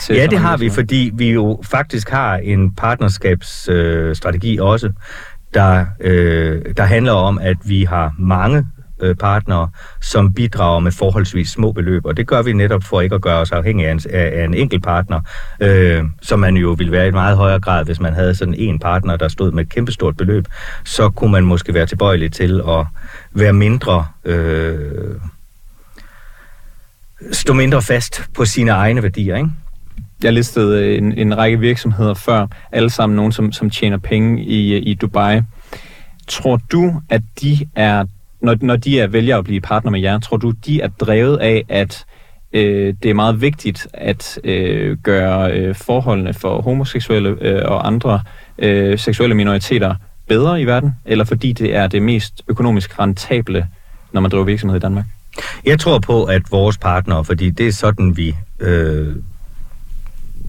Til 0.00 0.16
ja, 0.16 0.26
det 0.26 0.38
har 0.38 0.56
vi, 0.56 0.70
fordi 0.70 1.10
vi 1.14 1.32
jo 1.32 1.60
faktisk 1.70 2.10
har 2.10 2.36
en 2.36 2.74
partnerskabsstrategi 2.74 4.58
øh, 4.58 4.64
også, 4.64 4.92
der, 5.54 5.86
øh, 6.00 6.62
der 6.76 6.82
handler 6.82 7.12
om, 7.12 7.38
at 7.38 7.56
vi 7.64 7.84
har 7.84 8.14
mange 8.18 8.66
øh, 9.00 9.14
partnere, 9.14 9.68
som 10.02 10.34
bidrager 10.34 10.80
med 10.80 10.92
forholdsvis 10.92 11.48
små 11.48 11.72
beløb, 11.72 12.06
og 12.06 12.16
det 12.16 12.26
gør 12.26 12.42
vi 12.42 12.52
netop 12.52 12.82
for 12.82 13.00
ikke 13.00 13.14
at 13.14 13.22
gøre 13.22 13.38
os 13.38 13.52
afhængige 13.52 13.88
af 13.88 13.92
en, 13.92 14.00
af 14.10 14.44
en 14.44 14.54
enkelt 14.54 14.84
partner, 14.84 15.20
øh, 15.60 16.04
som 16.22 16.38
man 16.38 16.56
jo 16.56 16.70
ville 16.78 16.92
være 16.92 17.08
i 17.08 17.10
meget 17.10 17.36
højere 17.36 17.60
grad, 17.60 17.84
hvis 17.84 18.00
man 18.00 18.12
havde 18.12 18.34
sådan 18.34 18.54
en 18.54 18.78
partner, 18.78 19.16
der 19.16 19.28
stod 19.28 19.52
med 19.52 19.64
et 19.64 19.68
kæmpestort 19.68 20.16
beløb, 20.16 20.44
så 20.84 21.10
kunne 21.10 21.32
man 21.32 21.44
måske 21.44 21.74
være 21.74 21.86
tilbøjelig 21.86 22.32
til 22.32 22.62
at 22.68 22.86
være 23.32 23.52
mindre... 23.52 24.06
Øh, 24.24 25.14
stå 27.32 27.52
mindre 27.52 27.82
fast 27.82 28.22
på 28.34 28.44
sine 28.44 28.70
egne 28.70 29.02
værdier, 29.02 29.36
ikke? 29.36 29.48
Jeg 30.22 30.32
listede 30.32 30.84
øh, 30.84 30.98
en, 30.98 31.18
en 31.18 31.38
række 31.38 31.58
virksomheder 31.60 32.14
før, 32.14 32.46
alle 32.72 32.90
sammen 32.90 33.16
nogen, 33.16 33.32
som, 33.32 33.52
som 33.52 33.70
tjener 33.70 33.96
penge 33.98 34.44
i, 34.44 34.74
øh, 34.74 34.82
i 34.84 34.94
Dubai. 34.94 35.40
Tror 36.28 36.60
du, 36.72 37.00
at 37.10 37.22
de 37.40 37.58
er, 37.74 38.04
når, 38.40 38.56
når 38.60 38.76
de 38.76 39.00
er 39.00 39.06
vælger 39.06 39.38
at 39.38 39.44
blive 39.44 39.60
partner 39.60 39.90
med 39.90 40.00
jer, 40.00 40.18
tror 40.18 40.36
du, 40.36 40.50
de 40.50 40.80
er 40.80 40.88
drevet 40.88 41.36
af, 41.36 41.64
at 41.68 42.04
øh, 42.52 42.94
det 43.02 43.10
er 43.10 43.14
meget 43.14 43.40
vigtigt 43.40 43.86
at 43.94 44.38
øh, 44.44 44.96
gøre 44.96 45.52
øh, 45.52 45.74
forholdene 45.74 46.34
for 46.34 46.62
homoseksuelle 46.62 47.36
øh, 47.40 47.62
og 47.64 47.86
andre 47.86 48.20
øh, 48.58 48.98
seksuelle 48.98 49.34
minoriteter 49.34 49.94
bedre 50.28 50.60
i 50.60 50.64
verden, 50.64 50.92
eller 51.04 51.24
fordi 51.24 51.52
det 51.52 51.74
er 51.74 51.86
det 51.86 52.02
mest 52.02 52.42
økonomisk 52.48 52.98
rentable, 52.98 53.66
når 54.12 54.20
man 54.20 54.30
driver 54.30 54.44
virksomhed 54.44 54.76
i 54.76 54.80
Danmark? 54.80 55.04
Jeg 55.64 55.80
tror 55.80 55.98
på, 55.98 56.24
at 56.24 56.42
vores 56.50 56.78
partnere, 56.78 57.24
fordi 57.24 57.50
det 57.50 57.66
er 57.66 57.72
sådan, 57.72 58.16
vi 58.16 58.36
øh, 58.60 59.16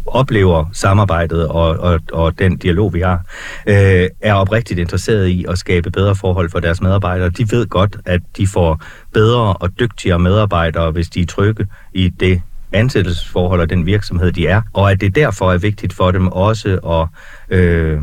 oplever 0.05 0.65
samarbejdet 0.73 1.47
og, 1.47 1.69
og, 1.79 1.99
og 2.11 2.39
den 2.39 2.57
dialog, 2.57 2.93
vi 2.93 2.99
har, 2.99 3.25
øh, 3.67 4.09
er 4.21 4.33
oprigtigt 4.33 4.79
interesseret 4.79 5.27
i 5.27 5.45
at 5.49 5.57
skabe 5.57 5.91
bedre 5.91 6.15
forhold 6.15 6.49
for 6.49 6.59
deres 6.59 6.81
medarbejdere. 6.81 7.29
De 7.29 7.51
ved 7.51 7.67
godt, 7.67 7.97
at 8.05 8.21
de 8.37 8.47
får 8.47 8.81
bedre 9.13 9.53
og 9.53 9.79
dygtigere 9.79 10.19
medarbejdere, 10.19 10.91
hvis 10.91 11.09
de 11.09 11.21
er 11.21 11.25
trygge 11.25 11.67
i 11.93 12.09
det 12.09 12.41
ansættelsesforhold 12.71 13.61
og 13.61 13.69
den 13.69 13.85
virksomhed, 13.85 14.31
de 14.31 14.47
er, 14.47 14.61
og 14.73 14.91
at 14.91 15.01
det 15.01 15.15
derfor 15.15 15.53
er 15.53 15.57
vigtigt 15.57 15.93
for 15.93 16.11
dem 16.11 16.27
også 16.27 16.77
at 16.77 17.07
øh, 17.57 18.01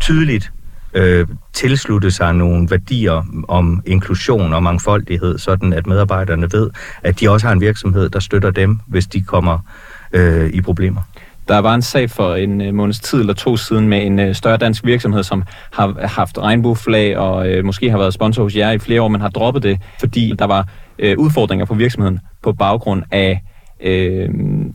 tydeligt 0.00 0.52
øh, 0.94 1.26
tilslutte 1.52 2.10
sig 2.10 2.34
nogle 2.34 2.70
værdier 2.70 3.44
om 3.48 3.82
inklusion 3.86 4.54
og 4.54 4.62
mangfoldighed, 4.62 5.38
sådan 5.38 5.72
at 5.72 5.86
medarbejderne 5.86 6.52
ved, 6.52 6.70
at 7.02 7.20
de 7.20 7.30
også 7.30 7.46
har 7.46 7.52
en 7.52 7.60
virksomhed, 7.60 8.08
der 8.08 8.20
støtter 8.20 8.50
dem, 8.50 8.78
hvis 8.86 9.06
de 9.06 9.20
kommer 9.20 9.58
øh, 10.12 10.50
i 10.50 10.60
problemer. 10.60 11.00
Der 11.48 11.58
var 11.58 11.74
en 11.74 11.82
sag 11.82 12.10
for 12.10 12.34
en 12.34 12.60
øh, 12.60 12.74
måneds 12.74 13.00
tid 13.00 13.20
eller 13.20 13.32
to 13.34 13.56
siden 13.56 13.88
med 13.88 14.06
en 14.06 14.18
øh, 14.18 14.34
større 14.34 14.56
dansk 14.56 14.84
virksomhed, 14.84 15.22
som 15.22 15.42
har 15.72 16.06
haft 16.06 16.38
regnbueflag 16.38 17.18
og 17.18 17.48
øh, 17.48 17.64
måske 17.64 17.90
har 17.90 17.98
været 17.98 18.14
sponsor 18.14 18.42
hos 18.42 18.56
jer 18.56 18.70
i 18.70 18.78
flere 18.78 19.02
år, 19.02 19.08
men 19.08 19.20
har 19.20 19.28
droppet 19.28 19.62
det, 19.62 19.78
fordi 20.00 20.34
der 20.38 20.44
var 20.44 20.68
øh, 20.98 21.18
udfordringer 21.18 21.66
på 21.66 21.74
virksomheden 21.74 22.20
på 22.42 22.52
baggrund 22.52 23.02
af, 23.10 23.42
øh, 23.80 24.28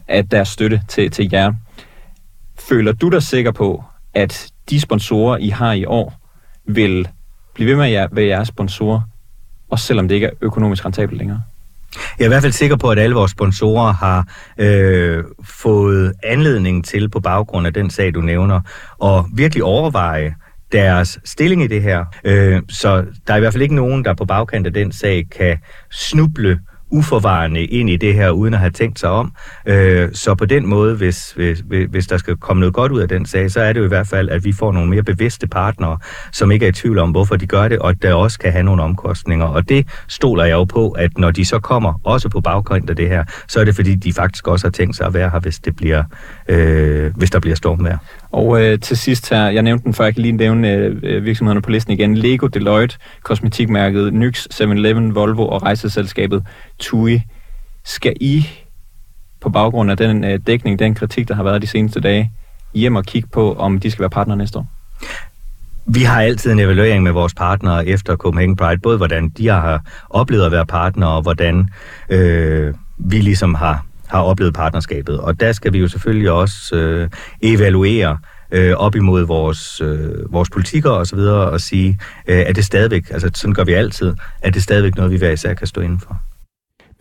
af 0.08 0.28
deres 0.28 0.48
støtte 0.48 0.82
til, 0.88 1.12
til 1.12 1.30
jer. 1.32 1.54
Føler 2.70 2.92
du 2.92 3.10
dig 3.10 3.24
sikker 3.24 3.52
på, 3.52 3.84
at 4.14 4.48
de 4.70 4.80
sponsorer, 4.80 5.38
I 5.38 5.50
har 5.50 5.74
i 5.74 5.86
år, 5.86 6.14
vil 6.68 7.08
blive 7.54 7.70
ved 7.70 7.76
med 7.76 7.94
at 7.94 8.10
være 8.12 8.26
jeres 8.26 8.48
sponsorer, 8.48 9.02
også 9.70 9.86
selvom 9.86 10.08
det 10.08 10.16
ikke 10.16 10.28
er 10.28 10.32
økonomisk 10.42 10.86
rentabelt 10.86 11.18
længere? 11.18 11.42
Jeg 11.96 12.26
er 12.26 12.28
i 12.28 12.28
hvert 12.28 12.42
fald 12.42 12.54
sikker 12.54 12.76
på, 12.76 12.90
at 12.90 13.00
alle 13.00 13.16
vores 13.16 13.32
sponsorer 13.32 13.94
har 13.94 14.28
øh, 14.58 15.24
fået 15.44 16.14
anledning 16.24 16.86
til, 16.86 17.10
på 17.10 17.20
baggrund 17.20 17.68
af 17.68 17.74
den 17.74 17.90
sag, 17.90 18.14
du 18.14 18.22
nævner, 18.22 18.62
og 18.98 19.28
virkelig 19.34 19.64
overveje 19.64 20.36
deres 20.72 21.20
stilling 21.26 21.64
i 21.64 21.68
det 21.68 21.82
her. 21.82 22.06
Øh, 22.24 22.62
så 22.70 23.06
der 23.28 23.34
er 23.34 23.38
i 23.38 23.40
hvert 23.40 23.54
fald 23.54 23.64
ikke 23.64 23.76
nogen, 23.76 24.06
der 24.06 24.14
på 24.14 24.26
bagkant 24.26 24.68
af 24.68 24.74
den 24.74 24.92
sag 24.92 25.26
kan 25.32 25.58
snuble 25.92 26.60
uforvarende 26.90 27.64
ind 27.64 27.90
i 27.90 27.98
det 27.98 28.14
her, 28.14 28.30
uden 28.30 28.54
at 28.54 28.60
have 28.60 28.72
tænkt 28.72 29.00
sig 29.00 29.10
om. 29.10 29.32
Øh, 29.66 30.10
så 30.14 30.36
på 30.36 30.46
den 30.46 30.66
måde, 30.66 30.96
hvis, 30.96 31.32
hvis, 31.32 31.64
hvis 31.90 32.08
der 32.08 32.18
skal 32.18 32.36
komme 32.36 32.60
noget 32.60 32.74
godt 32.74 32.92
ud 32.92 33.00
af 33.00 33.08
den 33.08 33.26
sag, 33.26 33.52
så 33.52 33.62
er 33.62 33.74
det 33.74 33.80
jo 33.80 33.86
i 33.86 33.88
hvert 33.88 34.08
fald, 34.08 34.30
at 34.30 34.44
vi 34.46 34.54
får 34.54 34.72
nogle 34.72 34.90
mere 34.90 35.04
bevidste 35.04 35.48
partnere, 35.48 35.98
som 36.32 36.52
ikke 36.52 36.66
er 36.66 36.70
i 36.70 36.72
tvivl 36.72 36.98
om, 36.98 37.12
hvorfor 37.12 37.36
de 37.36 37.48
gør 37.48 37.68
det, 37.68 37.80
og 37.80 38.02
der 38.02 38.14
også 38.14 38.40
kan 38.40 38.52
have 38.52 38.64
nogle 38.64 38.84
omkostninger. 38.84 39.46
Og 39.46 39.70
det 39.70 39.88
stoler 40.08 40.44
jeg 40.44 40.54
jo 40.54 40.64
på, 40.64 40.92
at 40.92 41.18
når 41.18 41.32
de 41.32 41.46
så 41.46 41.60
kommer, 41.60 41.94
også 42.04 42.30
på 42.30 42.42
baggrund 42.42 42.90
af 42.90 42.96
det 42.96 43.10
her, 43.10 43.24
så 43.48 43.60
er 43.60 43.66
det 43.66 43.76
fordi, 43.76 43.96
de 43.96 44.14
faktisk 44.14 44.48
også 44.48 44.68
har 44.68 44.72
tænkt 44.72 44.96
sig 44.96 45.08
at 45.08 45.14
være 45.14 45.30
her, 45.30 45.40
hvis, 45.40 45.60
det 45.60 45.76
bliver, 45.76 46.04
øh, 46.50 47.16
hvis 47.16 47.32
der 47.32 47.40
bliver 47.40 47.56
stormvejr. 47.56 47.98
Og 48.32 48.62
øh, 48.62 48.80
til 48.80 48.98
sidst 48.98 49.30
her, 49.30 49.50
jeg 49.50 49.64
nævnte 49.64 49.84
den 49.84 49.94
før, 49.94 50.04
jeg 50.04 50.14
kan 50.14 50.22
lige 50.22 50.32
nævne 50.32 50.72
øh, 50.74 50.98
øh 51.04 51.26
virksomhederne 51.26 51.62
på 51.62 51.70
listen 51.70 51.94
igen. 51.94 52.18
Lego, 52.18 52.48
Deloitte, 52.48 52.98
kosmetikmærket 53.24 54.14
Nyx, 54.14 54.48
7-Eleven, 54.54 55.16
Volvo 55.16 55.48
og 55.48 55.64
rejseselskabet 55.64 56.44
TUI. 56.80 57.22
Skal 57.86 58.14
I 58.22 58.48
på 59.42 59.50
baggrund 59.50 59.92
af 59.92 59.98
den 59.98 60.24
øh, 60.24 60.40
dækning, 60.48 60.80
den 60.80 60.96
kritik, 60.96 61.28
der 61.28 61.36
har 61.36 61.44
været 61.44 61.62
de 61.62 61.68
seneste 61.68 62.00
dage, 62.00 62.32
hjem 62.74 62.96
og 62.96 63.06
kigge 63.06 63.30
på, 63.32 63.54
om 63.54 63.80
de 63.80 63.92
skal 63.92 64.02
være 64.02 64.10
partner 64.10 64.36
næste 64.36 64.60
år? 64.60 64.68
Vi 65.86 66.04
har 66.04 66.22
altid 66.22 66.52
en 66.52 66.60
evaluering 66.60 67.04
med 67.04 67.12
vores 67.12 67.34
partnere 67.34 67.88
efter 67.88 68.16
Copenhagen 68.16 68.56
Pride, 68.56 68.80
både 68.80 68.98
hvordan 68.98 69.30
de 69.30 69.48
har 69.48 69.82
oplevet 70.10 70.46
at 70.46 70.52
være 70.52 70.66
partnere, 70.66 71.10
og 71.10 71.22
hvordan 71.22 71.70
øh, 72.10 72.74
vi 72.98 73.18
ligesom 73.18 73.54
har 73.54 73.86
har 74.10 74.22
oplevet 74.22 74.54
partnerskabet. 74.54 75.20
Og 75.20 75.40
der 75.40 75.52
skal 75.52 75.74
vi 75.74 75.80
jo 75.80 75.88
selvfølgelig 75.88 76.32
også 76.32 76.76
øh, 76.76 77.10
evaluere 77.42 78.18
øh, 78.52 78.74
op 78.76 78.96
imod 78.96 79.26
vores, 79.26 79.82
øh, 79.82 80.34
vores 80.34 80.50
politikker 80.50 80.90
og 80.90 81.08
så 81.08 81.16
videre 81.16 81.50
og 81.50 81.62
sige, 81.62 82.00
øh, 82.28 82.40
er 82.40 82.54
det 82.54 82.66
stadigvæk, 82.66 83.12
altså 83.12 83.30
sådan 83.34 83.54
gør 83.54 83.64
vi 83.64 83.74
altid, 83.74 84.14
er 84.42 84.50
det 84.50 84.64
stadigvæk 84.64 84.96
noget, 84.96 85.12
vi 85.12 85.18
hver 85.18 85.32
især 85.32 85.54
kan 85.54 85.68
stå 85.68 85.82
indenfor. 85.82 86.08
for. 86.08 86.29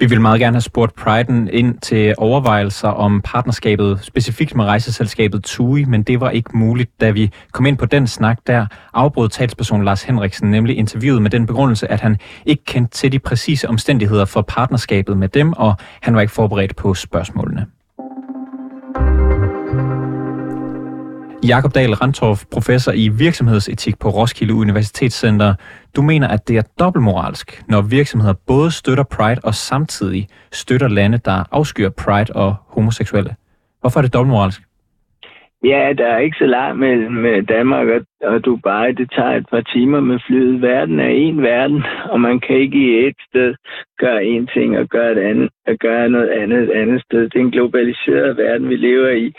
Vi 0.01 0.07
vil 0.07 0.21
meget 0.21 0.41
gerne 0.41 0.55
have 0.55 0.61
spurgt 0.61 0.95
Priden 0.95 1.49
ind 1.53 1.79
til 1.79 2.15
overvejelser 2.19 2.89
om 2.89 3.21
partnerskabet, 3.25 3.99
specifikt 4.03 4.55
med 4.55 4.65
rejseselskabet 4.65 5.45
TUI, 5.45 5.85
men 5.85 6.03
det 6.03 6.21
var 6.21 6.31
ikke 6.31 6.57
muligt, 6.57 7.01
da 7.01 7.11
vi 7.11 7.31
kom 7.53 7.67
ind 7.67 7.79
på 7.79 7.87
den 7.87 8.07
snak 8.07 8.39
der, 8.47 8.67
afbrød 8.95 9.29
talsperson 9.29 9.85
Lars 9.85 10.03
Henriksen 10.03 10.51
nemlig 10.51 10.77
interviewet 10.79 11.23
med 11.23 11.31
den 11.31 11.47
begrundelse, 11.47 11.91
at 11.91 12.01
han 12.01 12.17
ikke 12.47 12.65
kendte 12.65 12.95
til 12.95 13.13
de 13.13 13.19
præcise 13.19 13.69
omstændigheder 13.69 14.25
for 14.25 14.43
partnerskabet 14.43 15.17
med 15.17 15.29
dem, 15.29 15.53
og 15.53 15.75
han 16.03 16.15
var 16.15 16.21
ikke 16.21 16.33
forberedt 16.33 16.77
på 16.77 16.95
spørgsmålene. 16.95 17.67
Jakob 21.49 21.75
Dahl 21.75 21.93
Rantorf, 21.95 22.45
professor 22.53 22.93
i 22.93 23.09
virksomhedsetik 23.09 23.99
på 23.99 24.09
Roskilde 24.09 24.55
Universitetscenter. 24.55 25.55
Du 25.97 26.03
mener, 26.03 26.29
at 26.29 26.49
det 26.49 26.57
er 26.57 26.63
dobbeltmoralsk, 26.79 27.63
når 27.69 27.83
virksomheder 27.83 28.35
både 28.47 28.71
støtter 28.71 29.05
Pride 29.05 29.41
og 29.45 29.55
samtidig 29.55 30.27
støtter 30.53 30.89
lande, 30.89 31.19
der 31.19 31.45
afskyr 31.53 31.89
Pride 31.89 32.33
og 32.35 32.55
homoseksuelle. 32.67 33.35
Hvorfor 33.81 34.01
er 34.01 34.03
det 34.03 34.15
dobbeltmoralsk? 34.15 34.63
Ja, 35.65 35.93
der 35.99 36.07
er 36.07 36.19
ikke 36.19 36.37
så 36.39 36.47
langt 36.47 36.79
mellem 36.79 37.27
øh, 37.27 37.49
Danmark 37.49 37.89
og, 37.89 38.01
og 38.33 38.45
Dubai. 38.45 38.93
Det 38.93 39.11
tager 39.11 39.35
et 39.37 39.47
par 39.51 39.61
timer 39.61 40.01
med 40.01 40.19
flyet. 40.27 40.63
Verden 40.63 41.01
er 41.01 41.09
en 41.09 41.43
verden, 41.43 41.85
og 42.11 42.21
man 42.21 42.41
kan 42.41 42.57
ikke 42.57 42.79
i 42.79 43.07
et 43.07 43.17
sted 43.29 43.55
gøre 43.99 44.25
en 44.25 44.47
ting 44.55 44.79
og 44.79 44.89
gøre, 44.89 45.13
et 45.13 45.19
andet, 45.19 45.49
og 45.67 45.77
gøre 45.81 46.09
noget 46.09 46.29
andet 46.29 46.63
et 46.63 46.71
andet 46.71 47.03
sted. 47.03 47.23
Det 47.23 47.37
er 47.37 47.41
en 47.41 47.51
globaliseret 47.51 48.37
verden, 48.37 48.69
vi 48.69 48.77
lever 48.77 49.09
i. 49.09 49.33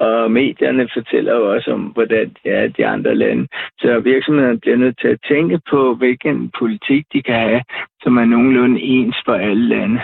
Og 0.00 0.30
medierne 0.30 0.88
fortæller 0.94 1.32
jo 1.34 1.54
også 1.54 1.72
om, 1.72 1.80
hvordan 1.80 2.36
det 2.44 2.52
er 2.58 2.62
i 2.62 2.68
de 2.68 2.86
andre 2.86 3.14
lande. 3.14 3.46
Så 3.78 4.00
virksomhederne 4.00 4.60
bliver 4.60 4.76
nødt 4.76 4.98
til 5.00 5.08
at 5.08 5.20
tænke 5.28 5.60
på, 5.70 5.94
hvilken 5.94 6.50
politik 6.58 7.06
de 7.12 7.22
kan 7.22 7.34
have, 7.34 7.62
som 8.02 8.16
er 8.16 8.24
nogenlunde 8.24 8.80
ens 8.80 9.16
for 9.24 9.34
alle 9.34 9.68
lande. 9.68 10.00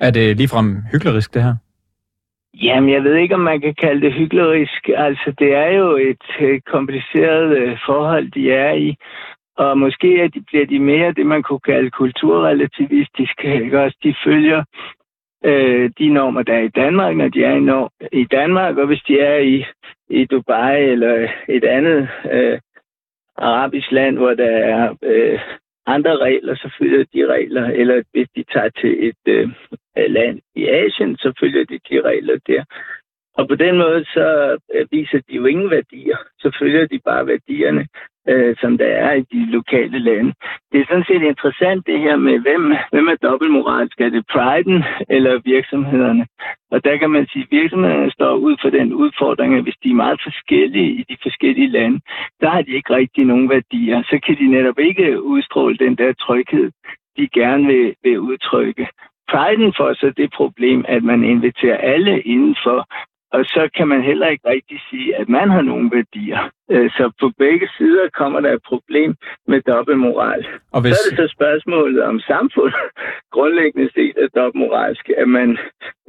Er 0.00 0.10
det 0.10 0.36
ligefrem 0.36 0.76
hyklerisk, 0.92 1.34
det 1.34 1.42
her? 1.42 1.54
Jamen, 2.62 2.90
jeg 2.90 3.04
ved 3.04 3.14
ikke, 3.14 3.34
om 3.34 3.40
man 3.40 3.60
kan 3.60 3.74
kalde 3.74 4.00
det 4.00 4.12
hyklerisk. 4.12 4.88
Altså, 4.96 5.34
det 5.38 5.54
er 5.54 5.70
jo 5.70 5.96
et 5.96 6.26
øh, 6.40 6.60
kompliceret 6.60 7.58
øh, 7.58 7.78
forhold, 7.86 8.30
de 8.30 8.52
er 8.52 8.72
i. 8.72 8.96
Og 9.56 9.78
måske 9.78 10.20
er 10.20 10.28
bliver 10.46 10.66
de 10.66 10.78
mere 10.78 11.12
det, 11.12 11.26
man 11.26 11.42
kunne 11.42 11.60
kalde 11.60 11.90
kulturrelativistiske. 11.90 13.64
Ikke? 13.64 13.80
Også 13.80 13.98
de 14.04 14.14
følger 14.24 14.64
øh, 15.44 15.90
de 15.98 16.08
normer, 16.08 16.42
der 16.42 16.54
er 16.54 16.62
i 16.62 16.68
Danmark, 16.68 17.16
når 17.16 17.28
de 17.28 17.44
er 17.44 17.52
i, 17.52 17.60
nor- 17.60 17.92
i 18.12 18.24
Danmark, 18.24 18.76
og 18.76 18.86
hvis 18.86 19.02
de 19.08 19.20
er 19.20 19.38
i, 19.38 19.64
i 20.10 20.24
Dubai 20.24 20.84
eller 20.84 21.28
et 21.48 21.64
andet 21.64 22.08
øh, 22.32 22.58
arabisk 23.36 23.92
land, 23.92 24.16
hvor 24.18 24.34
der 24.34 24.50
er 24.50 24.94
øh, 25.02 25.40
andre 25.86 26.16
regler, 26.16 26.54
så 26.54 26.74
følger 26.78 27.04
de 27.14 27.26
regler. 27.26 27.66
Eller 27.66 28.02
hvis 28.12 28.28
de 28.36 28.44
tager 28.52 28.68
til 28.68 29.08
et 29.08 29.22
øh, 29.26 29.48
land 29.96 30.40
i 30.54 30.68
Asien, 30.68 31.16
så 31.16 31.32
følger 31.40 31.64
de 31.64 31.78
de 31.90 32.00
regler 32.00 32.38
der. 32.46 32.64
Og 33.34 33.48
på 33.48 33.54
den 33.54 33.78
måde, 33.78 34.04
så 34.04 34.58
øh, 34.74 34.86
viser 34.90 35.20
de 35.28 35.34
jo 35.34 35.44
ingen 35.44 35.70
værdier. 35.70 36.16
Så 36.38 36.56
følger 36.58 36.86
de 36.86 37.00
bare 37.04 37.26
værdierne, 37.26 37.86
øh, 38.28 38.56
som 38.60 38.78
der 38.78 38.86
er 38.86 39.12
i 39.14 39.24
de 39.32 39.50
lokale 39.50 39.98
lande. 39.98 40.32
Det 40.72 40.80
er 40.80 40.86
sådan 40.88 41.04
set 41.08 41.22
interessant 41.22 41.86
det 41.86 41.98
her 42.00 42.16
med, 42.16 42.38
hvem, 42.38 42.74
hvem 42.92 43.08
er 43.08 43.16
dobbeltmoralsk? 43.22 44.00
Er 44.00 44.08
det 44.08 44.26
priden 44.32 44.84
eller 45.08 45.40
virksomhederne? 45.44 46.26
Og 46.70 46.84
der 46.84 46.96
kan 46.96 47.10
man 47.10 47.26
sige, 47.26 47.42
at 47.42 47.52
virksomhederne 47.60 48.10
står 48.10 48.34
ud 48.34 48.56
for 48.62 48.70
den 48.70 48.92
udfordring, 48.92 49.54
at 49.54 49.62
hvis 49.62 49.80
de 49.84 49.90
er 49.90 50.02
meget 50.04 50.20
forskellige 50.22 50.90
i 51.00 51.04
de 51.10 51.16
forskellige 51.22 51.68
lande, 51.68 52.00
der 52.40 52.48
har 52.50 52.62
de 52.62 52.70
ikke 52.70 52.94
rigtig 52.94 53.24
nogen 53.24 53.50
værdier. 53.50 54.02
Så 54.02 54.20
kan 54.26 54.36
de 54.38 54.46
netop 54.46 54.78
ikke 54.78 55.22
udstråle 55.22 55.76
den 55.76 55.94
der 55.96 56.12
tryghed, 56.12 56.70
de 57.16 57.28
gerne 57.28 57.66
vil, 57.66 57.94
vil 58.02 58.20
udtrykke. 58.20 58.88
Priden 59.30 59.74
får 59.76 59.94
så 59.94 60.12
det 60.16 60.30
problem, 60.34 60.84
at 60.88 61.02
man 61.02 61.24
inviterer 61.24 61.76
alle 61.76 62.20
indenfor, 62.20 62.86
og 63.32 63.44
så 63.44 63.70
kan 63.76 63.88
man 63.88 64.02
heller 64.02 64.28
ikke 64.28 64.48
rigtig 64.48 64.78
sige, 64.90 65.16
at 65.16 65.28
man 65.28 65.50
har 65.50 65.62
nogle 65.62 65.90
værdier. 65.92 66.50
Øh, 66.70 66.90
så 66.90 67.12
på 67.20 67.30
begge 67.38 67.68
sider 67.76 68.08
kommer 68.20 68.40
der 68.40 68.52
et 68.52 68.62
problem 68.66 69.14
med 69.46 69.60
dobbeltmoral. 69.62 70.46
Og 70.72 70.80
hvis... 70.80 70.92
Så 70.92 71.00
er 71.06 71.16
det 71.16 71.30
så 71.30 71.34
spørgsmålet 71.36 72.02
om 72.02 72.20
samfundet 72.20 72.74
grundlæggende 73.36 73.90
set 73.94 74.16
er 74.24 74.28
dobbeltmoralsk, 74.40 75.10
at 75.22 75.28
man 75.28 75.58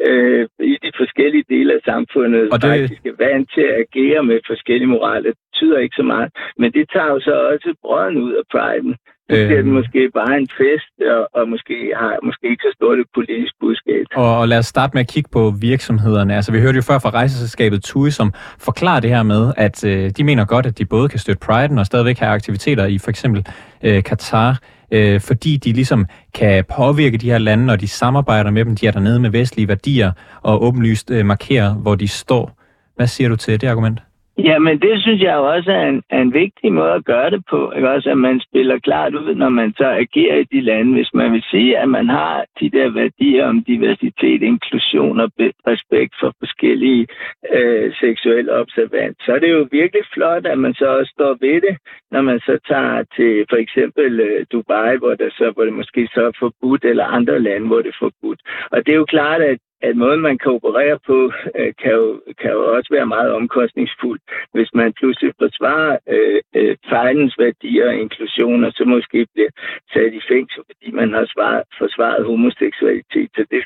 øh, 0.07 0.47
i 0.59 0.77
de 0.83 0.91
forskellige 0.97 1.45
dele 1.49 1.73
af 1.73 1.81
samfundet 1.85 2.43
og 2.53 2.61
det... 2.61 2.69
faktisk 2.69 3.05
er 3.05 3.17
vant 3.25 3.51
til 3.53 3.61
at 3.61 3.75
agere 3.85 4.23
med 4.23 4.39
forskellige 4.47 4.93
moral. 4.95 5.23
Det 5.23 5.33
betyder 5.51 5.77
ikke 5.79 5.95
så 5.95 6.03
meget, 6.03 6.29
men 6.57 6.73
det 6.73 6.89
tager 6.93 7.11
jo 7.15 7.19
så 7.19 7.33
også 7.51 7.75
brøden 7.81 8.17
ud 8.17 8.33
af 8.33 8.45
priden. 8.51 8.95
Så 9.29 9.35
bliver 9.47 9.61
den 9.61 9.71
måske 9.71 10.09
bare 10.13 10.37
en 10.37 10.47
fest, 10.57 10.93
og, 11.15 11.27
og 11.33 11.49
måske 11.49 11.93
har 11.95 12.13
måske 12.23 12.49
ikke 12.49 12.63
så 12.67 12.71
stort 12.75 12.99
et 12.99 13.07
politisk 13.15 13.53
budskab. 13.59 14.05
Og, 14.15 14.39
og 14.39 14.47
lad 14.47 14.57
os 14.57 14.65
starte 14.65 14.91
med 14.93 15.01
at 15.01 15.07
kigge 15.07 15.29
på 15.31 15.53
virksomhederne. 15.61 16.35
Altså, 16.35 16.51
vi 16.51 16.59
hørte 16.59 16.75
jo 16.75 16.81
før 16.81 16.99
fra 16.99 17.09
rejseselskabet 17.09 17.83
TUI, 17.83 18.11
som 18.11 18.33
forklarer 18.59 18.99
det 18.99 19.09
her 19.09 19.23
med, 19.23 19.53
at 19.57 19.85
øh, 19.85 20.09
de 20.09 20.23
mener 20.23 20.45
godt, 20.45 20.65
at 20.65 20.77
de 20.77 20.85
både 20.85 21.09
kan 21.09 21.19
støtte 21.19 21.45
Pride'en 21.45 21.79
og 21.79 21.85
stadigvæk 21.85 22.17
have 22.17 22.31
aktiviteter 22.31 22.85
i 22.85 22.97
for 22.97 23.09
eksempel 23.09 23.45
øh, 23.83 24.03
Katar, 24.03 24.59
øh, 24.91 25.21
fordi 25.21 25.57
de 25.57 25.73
ligesom 25.73 26.05
kan 26.33 26.65
påvirke 26.77 27.17
de 27.17 27.31
her 27.31 27.37
lande, 27.37 27.65
når 27.65 27.75
de 27.75 27.87
samarbejder 27.87 28.51
med 28.51 28.65
dem. 28.65 28.75
De 28.75 28.87
er 28.87 28.91
dernede 28.91 29.19
med 29.19 29.29
vestlige 29.29 29.67
værdier 29.67 30.11
og 30.41 30.63
åbenlyst 30.63 31.11
øh, 31.11 31.25
markerer, 31.25 31.73
hvor 31.73 31.95
de 31.95 32.07
står. 32.07 32.59
Hvad 32.95 33.07
siger 33.07 33.29
du 33.29 33.35
til 33.35 33.61
det 33.61 33.67
argument? 33.67 33.99
Ja, 34.37 34.59
men 34.59 34.79
det 34.81 35.01
synes 35.01 35.21
jeg 35.21 35.35
jo 35.35 35.53
også 35.53 35.71
er 35.71 35.87
en, 35.87 36.03
er 36.09 36.21
en 36.21 36.33
vigtig 36.33 36.73
måde 36.73 36.91
at 36.91 37.05
gøre 37.05 37.29
det 37.29 37.43
på. 37.49 37.71
Ikke? 37.71 37.89
Også 37.89 38.09
at 38.09 38.17
man 38.17 38.39
spiller 38.39 38.79
klart 38.79 39.15
ud, 39.15 39.35
når 39.35 39.49
man 39.49 39.73
så 39.77 39.85
agerer 39.85 40.37
i 40.37 40.43
de 40.43 40.61
lande. 40.61 40.93
Hvis 40.93 41.13
man 41.13 41.33
vil 41.33 41.43
sige, 41.51 41.77
at 41.77 41.89
man 41.89 42.09
har 42.09 42.45
de 42.59 42.69
der 42.69 42.89
værdier 42.89 43.45
om 43.45 43.63
diversitet, 43.63 44.41
inklusion 44.41 45.19
og 45.19 45.31
respekt 45.67 46.13
for 46.19 46.33
forskellige 46.39 47.07
øh, 47.53 47.93
seksuelle 47.99 48.53
observant, 48.53 49.17
så 49.25 49.33
er 49.33 49.39
det 49.39 49.51
jo 49.51 49.67
virkelig 49.71 50.03
flot, 50.13 50.45
at 50.45 50.57
man 50.57 50.73
så 50.73 50.85
også 50.85 51.11
står 51.11 51.37
ved 51.41 51.61
det, 51.61 51.77
når 52.11 52.21
man 52.21 52.39
så 52.39 52.57
tager 52.67 53.03
til 53.15 53.45
for 53.49 53.57
eksempel 53.57 54.19
øh, 54.19 54.45
Dubai, 54.51 54.97
hvor, 54.97 55.13
der 55.15 55.29
så, 55.29 55.51
hvor 55.51 55.63
det 55.63 55.73
måske 55.73 56.09
så 56.13 56.21
er 56.25 56.31
forbudt, 56.39 56.85
eller 56.85 57.05
andre 57.05 57.39
lande, 57.39 57.67
hvor 57.67 57.81
det 57.81 57.89
er 57.89 58.05
forbudt. 58.05 58.39
Og 58.71 58.85
det 58.85 58.91
er 58.91 58.97
jo 58.97 59.05
klart, 59.05 59.41
at 59.41 59.57
at 59.87 59.95
måden, 59.95 60.21
man 60.21 60.37
kan 60.37 60.51
operere 60.51 60.97
på, 61.09 61.17
øh, 61.57 61.73
kan, 61.81 61.91
jo, 61.91 62.21
kan 62.41 62.51
jo 62.51 62.61
også 62.75 62.89
være 62.91 63.05
meget 63.05 63.31
omkostningsfuld. 63.33 64.19
Hvis 64.53 64.69
man 64.73 64.93
pludselig 64.99 65.33
forsvarer 65.41 65.97
øh, 66.09 66.41
øh, 66.55 66.75
fejlens 66.89 67.35
værdier 67.39 67.87
og 67.87 67.95
inklusion, 67.95 68.63
og 68.63 68.71
så 68.73 68.83
måske 68.85 69.27
bliver 69.33 69.49
sat 69.93 70.13
i 70.13 70.21
fængsel, 70.31 70.61
fordi 70.69 70.91
man 70.91 71.13
har 71.13 71.25
svaret, 71.33 71.63
forsvaret 71.77 72.25
homoseksualitet. 72.25 73.29
Så 73.35 73.45
det, 73.51 73.61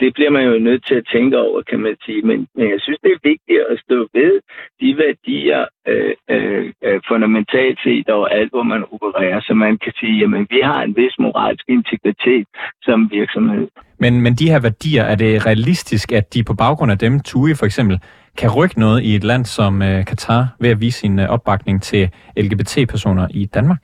det 0.00 0.14
bliver 0.14 0.30
man 0.30 0.44
jo 0.50 0.58
nødt 0.58 0.86
til 0.86 0.94
at 0.94 1.08
tænke 1.12 1.38
over, 1.38 1.62
kan 1.62 1.80
man 1.80 1.96
sige. 2.04 2.22
Men, 2.22 2.48
men 2.54 2.70
jeg 2.70 2.80
synes, 2.80 2.98
det 3.02 3.12
er 3.12 3.28
vigtigt 3.32 3.60
at 3.70 3.78
stå 3.78 4.08
ved 4.12 4.32
de 4.80 4.98
værdier 4.98 5.64
øh, 5.88 6.14
øh, 6.30 6.72
øh 6.84 7.00
fundamentalt 7.08 7.78
set 7.84 8.08
over 8.08 8.26
alt, 8.26 8.50
hvor 8.50 8.62
man 8.62 8.84
opererer, 8.92 9.40
så 9.40 9.54
man 9.54 9.78
kan 9.78 9.92
sige, 10.00 10.24
at 10.24 10.46
vi 10.50 10.60
har 10.62 10.82
en 10.82 10.96
vis 10.96 11.18
moralsk 11.18 11.64
integritet 11.68 12.46
som 12.82 13.10
virksomhed. 13.10 13.68
Men, 13.98 14.20
men 14.20 14.34
de 14.34 14.50
her 14.50 14.60
værdier, 14.60 15.02
er 15.02 15.14
det 15.14 15.46
realistisk, 15.46 16.12
at 16.12 16.34
de 16.34 16.44
på 16.44 16.54
baggrund 16.54 16.92
af 16.92 16.98
dem, 16.98 17.20
TUI 17.20 17.54
for 17.54 17.66
eksempel, 17.66 18.00
kan 18.38 18.50
rykke 18.50 18.80
noget 18.80 19.02
i 19.02 19.14
et 19.14 19.24
land 19.24 19.44
som 19.44 19.82
øh, 19.82 20.04
Katar 20.04 20.56
ved 20.60 20.70
at 20.70 20.80
vise 20.80 20.98
sin 20.98 21.18
øh, 21.18 21.28
opbakning 21.28 21.82
til 21.82 22.10
LGBT-personer 22.36 23.26
i 23.30 23.46
Danmark? 23.46 23.82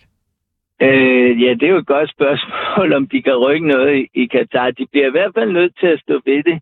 Øh, 0.83 1.42
ja, 1.42 1.51
det 1.59 1.62
er 1.62 1.75
jo 1.77 1.79
et 1.79 1.87
godt 1.87 2.11
spørgsmål, 2.16 2.92
om 2.92 3.07
de 3.09 3.22
kan 3.22 3.37
rykke 3.37 3.66
noget 3.66 3.96
i, 3.96 4.22
i 4.22 4.27
Katar. 4.27 4.70
De 4.70 4.87
bliver 4.92 5.07
i 5.07 5.11
hvert 5.16 5.35
fald 5.35 5.53
nødt 5.53 5.75
til 5.81 5.87
at 5.87 6.01
stå 6.01 6.20
ved 6.25 6.42
det, 6.42 6.59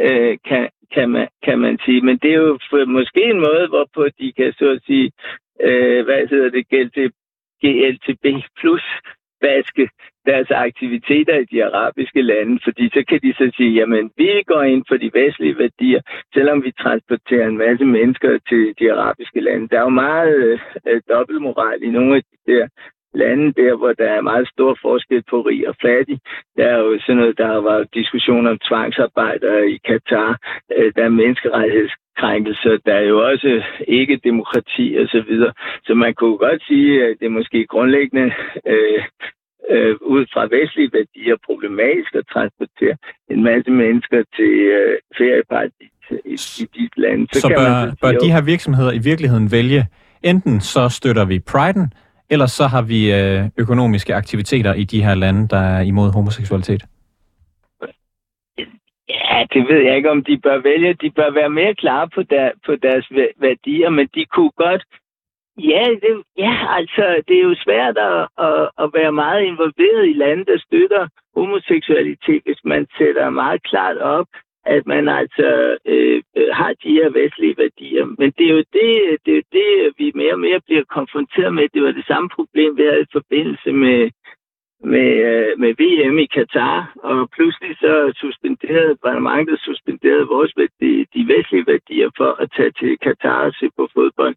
øh, 0.00 0.38
kan, 0.48 0.68
kan, 0.94 1.10
man, 1.10 1.28
kan 1.44 1.58
man 1.58 1.78
sige. 1.84 2.00
Men 2.00 2.18
det 2.22 2.30
er 2.30 2.40
jo 2.46 2.58
for, 2.70 2.84
måske 2.86 3.22
en 3.24 3.40
måde, 3.48 3.66
hvorpå 3.68 4.08
de 4.20 4.32
kan 4.32 4.52
så 4.58 4.70
at 4.76 4.80
sige, 4.86 5.12
øh, 5.60 6.04
hvad 6.04 6.28
hedder 6.30 6.50
det, 6.50 6.64
GLTB 7.62 8.24
plus 8.60 8.84
vaske 9.42 9.88
deres 10.26 10.50
aktiviteter 10.50 11.36
i 11.38 11.44
de 11.44 11.64
arabiske 11.64 12.22
lande, 12.22 12.60
fordi 12.64 12.84
så 12.88 13.04
kan 13.08 13.20
de 13.22 13.34
så 13.34 13.52
sige, 13.56 13.72
jamen 13.78 14.10
vi 14.16 14.42
går 14.46 14.62
ind 14.62 14.84
for 14.88 14.96
de 14.96 15.10
vestlige 15.14 15.58
værdier, 15.58 16.00
selvom 16.34 16.64
vi 16.64 16.72
transporterer 16.72 17.46
en 17.48 17.58
masse 17.58 17.84
mennesker 17.84 18.38
til 18.48 18.74
de 18.78 18.92
arabiske 18.92 19.40
lande. 19.40 19.68
Der 19.68 19.78
er 19.78 19.82
jo 19.82 19.88
meget 20.08 20.60
øh, 20.86 21.00
dobbeltmoral 21.08 21.82
i 21.82 21.90
nogle 21.90 22.16
af 22.16 22.22
de 22.22 22.52
der 22.52 22.66
lande 23.14 23.52
der, 23.52 23.76
hvor 23.76 23.92
der 23.92 24.08
er 24.10 24.20
meget 24.20 24.48
stor 24.48 24.78
forskel 24.82 25.22
på 25.30 25.40
rig 25.40 25.68
og 25.68 25.76
fattig. 25.82 26.18
Der 26.56 26.66
er 26.66 26.78
jo 26.78 26.98
sådan 27.00 27.16
noget, 27.16 27.38
der 27.38 27.56
var 27.56 27.78
diskussion 27.78 28.02
diskussioner 28.02 28.50
om 28.50 28.58
tvangsarbejdere 28.58 29.70
i 29.70 29.76
Katar. 29.88 30.38
Øh, 30.76 30.92
der 30.96 31.04
er 31.04 31.18
menneskerettighedskrænkelser. 31.20 32.78
Der 32.86 32.94
er 32.94 33.06
jo 33.12 33.26
også 33.30 33.62
ikke 33.88 34.16
demokrati 34.16 34.96
og 35.00 35.08
så 35.08 35.20
videre. 35.28 35.52
Så 35.86 35.94
man 35.94 36.14
kunne 36.14 36.38
godt 36.38 36.62
sige, 36.66 37.04
at 37.04 37.16
det 37.20 37.26
er 37.26 37.38
måske 37.38 37.66
grundlæggende 37.66 38.32
øh, 38.66 39.02
øh, 39.70 39.96
ud 40.00 40.26
fra 40.32 40.42
vestlige 40.56 40.90
værdier 40.92 41.36
problematisk 41.46 42.14
at 42.14 42.26
transportere 42.32 42.96
en 43.30 43.42
masse 43.42 43.70
mennesker 43.70 44.22
til 44.36 44.52
øh, 44.76 44.98
ferieparti 45.18 45.86
i, 46.24 46.36
i 46.62 46.64
de 46.74 46.88
lande. 46.96 47.26
Så, 47.32 47.40
så 47.40 47.48
kan 47.48 47.56
bør, 47.56 47.80
man 47.80 47.90
så 47.90 47.96
bør 48.02 48.12
de 48.24 48.32
her 48.32 48.42
virksomheder 48.42 48.92
i 48.92 49.02
virkeligheden 49.10 49.52
vælge, 49.52 49.86
enten 50.22 50.60
så 50.60 50.88
støtter 50.88 51.24
vi 51.24 51.36
Pride'en, 51.50 51.88
eller 52.30 52.46
så 52.46 52.64
har 52.66 52.82
vi 52.82 53.00
øh, 53.20 53.40
økonomiske 53.58 54.14
aktiviteter 54.14 54.74
i 54.74 54.84
de 54.84 55.04
her 55.04 55.14
lande, 55.14 55.48
der 55.48 55.62
er 55.74 55.80
imod 55.80 56.12
homoseksualitet? 56.12 56.82
Ja, 59.08 59.46
det 59.54 59.62
ved 59.68 59.80
jeg 59.86 59.96
ikke, 59.96 60.10
om 60.10 60.24
de 60.24 60.38
bør 60.38 60.58
vælge. 60.62 60.94
De 60.94 61.10
bør 61.10 61.30
være 61.30 61.50
mere 61.50 61.74
klare 61.74 62.08
på, 62.14 62.22
der, 62.22 62.50
på 62.66 62.76
deres 62.76 63.06
værdier, 63.40 63.90
men 63.90 64.08
de 64.14 64.24
kunne 64.24 64.50
godt 64.50 64.82
Ja, 65.58 65.88
det, 66.02 66.22
ja, 66.38 66.54
altså, 66.78 67.22
det 67.28 67.36
er 67.38 67.42
jo 67.42 67.54
svært 67.54 67.98
at, 67.98 68.28
at, 68.38 68.70
at 68.78 68.90
være 68.94 69.12
meget 69.12 69.42
involveret 69.42 70.08
i 70.08 70.12
lande, 70.12 70.44
der 70.44 70.58
støtter 70.58 71.08
homoseksualitet, 71.34 72.42
hvis 72.44 72.60
man 72.64 72.86
sætter 72.98 73.30
meget 73.30 73.62
klart 73.62 73.98
op, 73.98 74.26
at 74.66 74.86
man 74.86 75.08
altså 75.08 75.78
øh, 75.84 76.22
øh, 76.36 76.48
har 76.52 76.72
de 76.82 76.90
her 76.98 77.10
vestlige 77.10 77.58
værdier. 77.58 78.04
Men 78.18 78.32
det 78.38 78.46
er, 78.46 78.54
jo 78.56 78.58
det, 78.76 78.86
det 79.24 79.32
er 79.32 79.36
jo 79.36 79.42
det, 79.52 79.94
vi 79.98 80.12
mere 80.14 80.32
og 80.32 80.40
mere 80.40 80.60
bliver 80.66 80.84
konfronteret 80.84 81.54
med. 81.54 81.68
Det 81.74 81.82
var 81.82 81.92
det 81.92 82.06
samme 82.06 82.28
problem, 82.28 82.76
vi 82.76 82.82
havde 82.82 83.02
i 83.02 83.12
forbindelse 83.12 83.72
med, 83.72 84.10
med, 84.92 85.10
øh, 85.30 85.58
med 85.58 85.72
VM 85.80 86.18
i 86.18 86.26
Katar, 86.26 86.92
og 87.02 87.30
pludselig 87.30 87.76
så 87.76 88.12
suspenderede, 88.16 88.98
var 89.02 89.12
der 89.12 89.28
mange, 89.30 89.46
der 89.52 89.56
suspenderede 89.56 90.26
vores 90.26 90.52
værdi, 90.56 91.04
de 91.14 91.34
vestlige 91.34 91.66
værdier 91.66 92.10
for 92.16 92.30
at 92.42 92.50
tage 92.56 92.72
til 92.80 92.98
Katar 92.98 93.44
og 93.46 93.52
se 93.60 93.66
på 93.76 93.88
fodbold. 93.94 94.36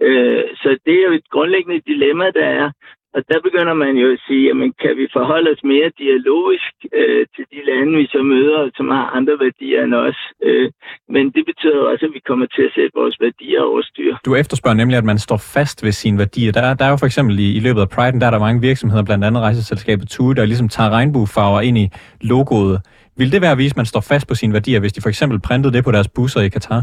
Øh, 0.00 0.44
så 0.62 0.68
det 0.86 0.94
er 1.00 1.04
jo 1.08 1.12
et 1.12 1.28
grundlæggende 1.30 1.80
dilemma, 1.90 2.30
der 2.30 2.46
er. 2.62 2.70
Og 3.16 3.22
der 3.30 3.38
begynder 3.46 3.74
man 3.84 3.94
jo 4.02 4.06
at 4.12 4.20
sige, 4.26 4.42
jamen 4.48 4.70
kan 4.82 4.96
vi 5.00 5.06
forholde 5.18 5.50
os 5.54 5.62
mere 5.72 5.90
dialogisk 6.02 6.74
øh, 7.00 7.26
til 7.34 7.44
de 7.52 7.60
lande, 7.70 7.92
vi 8.00 8.06
så 8.06 8.22
møder, 8.22 8.70
som 8.78 8.88
har 8.96 9.06
andre 9.18 9.34
værdier 9.44 9.84
end 9.84 9.94
os. 9.94 10.20
Øh, 10.42 10.70
men 11.14 11.24
det 11.36 11.44
betyder 11.50 11.80
også, 11.90 12.04
at 12.06 12.14
vi 12.16 12.22
kommer 12.28 12.46
til 12.46 12.62
at 12.68 12.72
sætte 12.76 12.90
vores 13.00 13.16
værdier 13.20 13.60
over 13.62 13.82
styr. 13.90 14.12
Du 14.26 14.34
efterspørger 14.34 14.76
nemlig, 14.76 14.98
at 14.98 15.04
man 15.04 15.18
står 15.18 15.40
fast 15.56 15.84
ved 15.84 15.92
sine 15.92 16.18
værdier. 16.18 16.52
Der, 16.52 16.74
der 16.74 16.84
er 16.84 16.90
jo 16.90 16.96
for 16.96 17.06
eksempel 17.06 17.38
i, 17.38 17.48
i 17.58 17.60
løbet 17.60 17.80
af 17.80 17.88
Pride, 17.88 18.20
der 18.20 18.26
er 18.26 18.30
der 18.30 18.46
mange 18.46 18.60
virksomheder, 18.60 19.04
blandt 19.04 19.24
andet 19.24 19.42
rejseselskabet 19.42 20.08
TUI, 20.08 20.34
der 20.34 20.44
ligesom 20.44 20.68
tager 20.68 20.90
regnbuefarver 20.90 21.60
ind 21.60 21.78
i 21.78 21.86
logoet. 22.20 22.78
Vil 23.16 23.32
det 23.32 23.40
være 23.42 23.52
at 23.52 23.58
vise, 23.58 23.72
at 23.72 23.76
man 23.76 23.86
står 23.86 24.00
fast 24.00 24.28
på 24.28 24.34
sine 24.34 24.52
værdier, 24.52 24.80
hvis 24.80 24.92
de 24.92 25.00
for 25.02 25.08
eksempel 25.08 25.40
printede 25.40 25.72
det 25.76 25.84
på 25.84 25.92
deres 25.92 26.08
busser 26.08 26.40
i 26.40 26.48
Katar? 26.48 26.82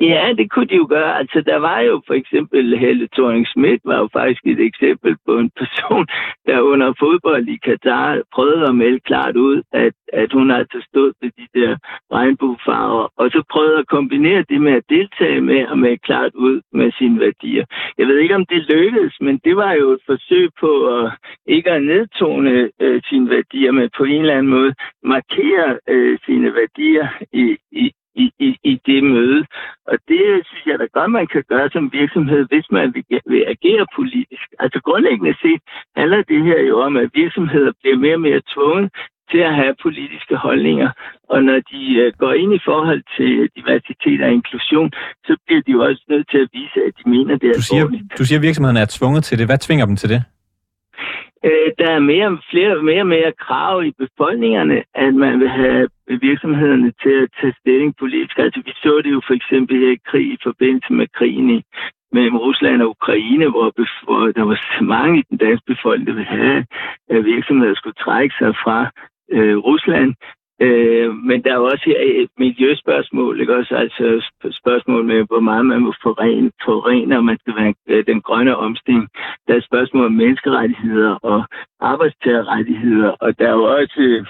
Ja, 0.00 0.32
det 0.38 0.50
kunne 0.50 0.66
de 0.66 0.76
jo 0.76 0.86
gøre. 0.88 1.18
Altså, 1.18 1.40
der 1.40 1.56
var 1.56 1.80
jo 1.80 2.02
for 2.06 2.14
eksempel 2.14 2.78
Helle 2.78 3.08
thorning 3.12 3.46
Schmidt 3.46 3.80
var 3.84 3.98
jo 3.98 4.08
faktisk 4.12 4.40
et 4.46 4.60
eksempel 4.60 5.16
på 5.26 5.38
en 5.38 5.50
person, 5.60 6.06
der 6.46 6.60
under 6.60 6.92
fodbold 6.98 7.48
i 7.48 7.56
Katar 7.56 8.22
prøvede 8.34 8.68
at 8.68 8.74
melde 8.74 9.00
klart 9.00 9.36
ud, 9.36 9.62
at, 9.72 9.92
at 10.12 10.32
hun 10.32 10.50
altså 10.50 10.78
stod 10.88 11.12
ved 11.20 11.30
de 11.38 11.60
der 11.60 11.76
regnbuefarver, 12.12 13.08
og 13.16 13.30
så 13.30 13.42
prøvede 13.50 13.78
at 13.78 13.86
kombinere 13.86 14.44
det 14.48 14.60
med 14.60 14.72
at 14.72 14.84
deltage 14.88 15.40
med 15.40 15.60
at 15.72 15.78
melde 15.78 15.98
klart 15.98 16.34
ud 16.34 16.60
med 16.72 16.92
sine 16.98 17.20
værdier. 17.20 17.64
Jeg 17.98 18.06
ved 18.06 18.18
ikke, 18.18 18.34
om 18.34 18.46
det 18.46 18.62
lykkedes, 18.62 19.14
men 19.20 19.40
det 19.44 19.56
var 19.56 19.72
jo 19.72 19.90
et 19.90 20.02
forsøg 20.06 20.50
på 20.60 20.72
at 20.96 21.12
ikke 21.46 21.70
at 21.70 21.82
nedtone 21.82 22.70
øh, 22.80 23.02
sine 23.08 23.30
værdier, 23.30 23.72
men 23.72 23.90
på 23.96 24.04
en 24.04 24.20
eller 24.20 24.34
anden 24.38 24.52
måde 24.52 24.74
markere 25.02 25.78
øh, 25.88 26.18
sine 26.26 26.54
værdier 26.54 27.08
i, 27.32 27.56
i, 27.72 27.92
i, 28.14 28.32
i, 28.38 28.56
i 28.64 28.80
det 28.86 29.04
møde. 29.04 29.46
Og 29.86 29.98
det 30.08 30.22
synes 30.48 30.66
jeg 30.66 30.78
da 30.78 30.86
godt, 30.92 31.10
man 31.10 31.26
kan 31.26 31.44
gøre 31.48 31.70
som 31.70 31.92
virksomhed, 31.92 32.46
hvis 32.50 32.66
man 32.70 32.94
vil, 32.94 33.04
vil 33.26 33.44
agere 33.54 33.86
politisk. 33.98 34.46
Altså 34.58 34.80
grundlæggende 34.84 35.34
set 35.42 35.60
handler 35.96 36.22
det 36.22 36.44
her 36.44 36.60
jo 36.70 36.80
om, 36.80 36.96
at 36.96 37.10
virksomheder 37.14 37.72
bliver 37.80 37.96
mere 37.96 38.14
og 38.14 38.20
mere 38.20 38.42
tvunget 38.54 38.90
til 39.30 39.38
at 39.48 39.54
have 39.54 39.74
politiske 39.82 40.36
holdninger. 40.36 40.90
Og 41.28 41.42
når 41.48 41.58
de 41.72 41.82
uh, 42.02 42.18
går 42.22 42.32
ind 42.32 42.52
i 42.54 42.60
forhold 42.64 43.02
til 43.16 43.32
diversitet 43.56 44.20
og 44.26 44.30
inklusion, 44.38 44.90
så 45.26 45.36
bliver 45.46 45.62
de 45.66 45.72
jo 45.72 45.80
også 45.88 46.02
nødt 46.08 46.26
til 46.30 46.38
at 46.44 46.48
vise, 46.52 46.78
at 46.88 46.92
de 46.98 47.10
mener 47.10 47.34
det 47.38 47.48
er 47.48 47.52
du 47.52 47.62
siger, 47.62 47.86
du 48.18 48.24
siger, 48.24 48.38
at 48.38 48.42
virksomhederne 48.42 48.80
er 48.80 48.90
tvunget 48.98 49.24
til 49.24 49.38
det. 49.38 49.46
Hvad 49.46 49.58
tvinger 49.58 49.86
dem 49.86 49.96
til 49.96 50.08
det? 50.08 50.20
Øh, 51.44 51.70
der 51.78 51.90
er 51.90 51.98
mere, 52.12 52.38
flere, 52.50 52.82
mere 52.82 53.02
og 53.02 53.06
mere 53.06 53.32
krav 53.32 53.84
i 53.84 53.92
befolkningerne, 53.98 54.82
at 54.94 55.14
man 55.14 55.40
vil 55.40 55.48
have 55.48 55.88
virksomhederne 56.20 56.92
til 57.02 57.14
at 57.22 57.28
tage 57.40 57.54
stilling 57.60 57.96
politisk. 57.96 58.38
Altså, 58.38 58.60
vi 58.64 58.72
så 58.82 59.00
det 59.04 59.10
jo 59.12 59.20
for 59.26 59.34
eksempel 59.34 59.76
her 59.76 59.92
i 59.92 60.06
krig 60.10 60.26
i 60.32 60.38
forbindelse 60.42 60.92
med 60.92 61.06
krigen 61.18 61.50
i, 61.50 61.62
mellem 62.12 62.36
Rusland 62.36 62.82
og 62.82 62.90
Ukraine, 62.90 63.48
hvor, 63.50 63.68
hvor 64.04 64.32
der 64.32 64.42
var 64.42 64.82
mange 64.82 65.18
i 65.18 65.24
den 65.30 65.38
danske 65.38 65.66
befolkning, 65.66 66.06
der 66.06 66.14
ville 66.14 66.36
have, 66.40 66.66
at 67.10 67.24
virksomheder 67.24 67.74
skulle 67.74 68.02
trække 68.04 68.34
sig 68.38 68.54
fra 68.64 68.90
øh, 69.32 69.56
Rusland. 69.56 70.14
Øh, 70.60 71.14
men 71.14 71.44
der 71.44 71.52
er 71.52 71.58
også 71.58 71.94
et 72.00 72.30
miljøspørgsmål, 72.38 73.40
ikke 73.40 73.56
også? 73.56 73.74
Altså 73.74 74.30
spørgsmål 74.60 75.04
med, 75.04 75.24
hvor 75.28 75.40
meget 75.40 75.66
man 75.66 75.80
må 75.80 75.92
forurene, 76.02 76.50
forurene 76.64 77.16
og 77.16 77.24
man 77.24 77.38
skal 77.40 77.54
være 77.56 77.74
øh, 77.88 78.06
den 78.06 78.20
grønne 78.20 78.56
omstilling. 78.56 79.08
Der 79.48 79.54
er 79.54 79.60
spørgsmål 79.60 80.06
om 80.06 80.12
menneskerettigheder 80.12 81.14
og 81.22 81.44
arbejdstagerrettigheder, 81.80 83.10
og 83.20 83.38
der 83.38 83.46
er 83.48 83.52
jo 83.52 83.64
også 83.64 84.24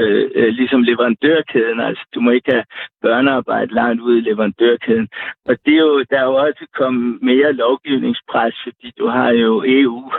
øh, 0.00 0.30
øh, 0.34 0.48
ligesom 0.48 0.82
leverandørkæden. 0.82 1.80
Altså, 1.80 2.04
du 2.14 2.20
må 2.20 2.30
ikke 2.30 2.52
have 2.52 2.64
børnearbejde 3.02 3.74
langt 3.74 4.00
ude 4.02 4.18
i 4.18 4.20
leverandørkæden. 4.20 5.08
Og 5.48 5.56
det 5.66 5.74
er 5.74 5.84
jo, 5.90 6.04
der 6.10 6.18
er 6.20 6.24
jo 6.24 6.34
også 6.34 6.66
kommet 6.74 7.22
mere 7.22 7.52
lovgivningspres, 7.52 8.56
fordi 8.64 8.92
du 8.98 9.06
har 9.06 9.30
jo 9.30 9.64
EU 9.66 10.12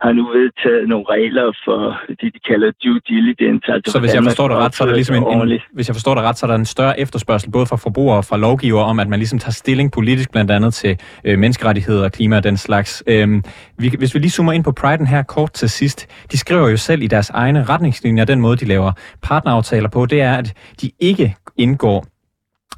har 0.00 0.12
nu 0.12 0.24
vedtaget 0.38 0.88
nogle 0.88 1.04
regler 1.10 1.52
for 1.64 2.00
det, 2.08 2.34
de 2.34 2.40
kalder 2.50 2.70
due 2.84 3.00
diligence. 3.08 3.72
Altså 3.72 3.92
så 3.92 3.98
hvis 4.00 4.14
jeg 4.14 4.22
forstår 4.22 4.48
det 4.48 4.56
ret, 4.56 4.74
så 4.74 4.84
er 4.84 4.88
der 4.88 4.94
ligesom 4.94 5.16
en, 5.16 5.50
en, 5.52 5.60
hvis 5.72 5.88
jeg 5.88 5.94
forstår 5.94 6.14
det 6.14 6.24
ret, 6.24 6.38
så 6.38 6.46
er 6.46 6.50
der 6.50 6.54
en 6.54 6.64
større 6.64 7.00
efterspørgsel 7.00 7.50
både 7.50 7.66
fra 7.66 7.76
forbrugere 7.76 8.16
og 8.16 8.24
fra 8.24 8.36
lovgivere 8.36 8.84
om, 8.84 9.00
at 9.00 9.08
man 9.08 9.18
ligesom 9.18 9.38
tager 9.38 9.52
stilling 9.52 9.92
politisk 9.92 10.30
blandt 10.32 10.50
andet 10.50 10.74
til 10.74 10.98
øh, 11.24 11.38
menneskerettigheder 11.38 12.04
og 12.04 12.12
klima 12.12 12.36
og 12.36 12.44
den 12.44 12.56
slags. 12.56 13.02
Øhm, 13.06 13.44
vi, 13.78 13.94
hvis 13.98 14.14
vi 14.14 14.18
lige 14.18 14.30
zoomer 14.30 14.52
ind 14.52 14.64
på 14.64 14.72
Pride'en 14.80 15.06
her 15.06 15.22
kort 15.22 15.52
til 15.52 15.70
sidst, 15.70 16.26
de 16.32 16.38
skriver 16.38 16.68
jo 16.68 16.76
selv 16.76 17.02
i 17.02 17.06
deres 17.06 17.30
egne 17.30 17.64
retningslinjer, 17.64 18.24
den 18.24 18.40
måde 18.40 18.56
de 18.56 18.64
laver 18.64 18.92
partneraftaler 19.22 19.88
på, 19.88 20.06
det 20.06 20.20
er, 20.20 20.36
at 20.36 20.52
de 20.80 20.90
ikke 21.00 21.36
indgår 21.56 22.06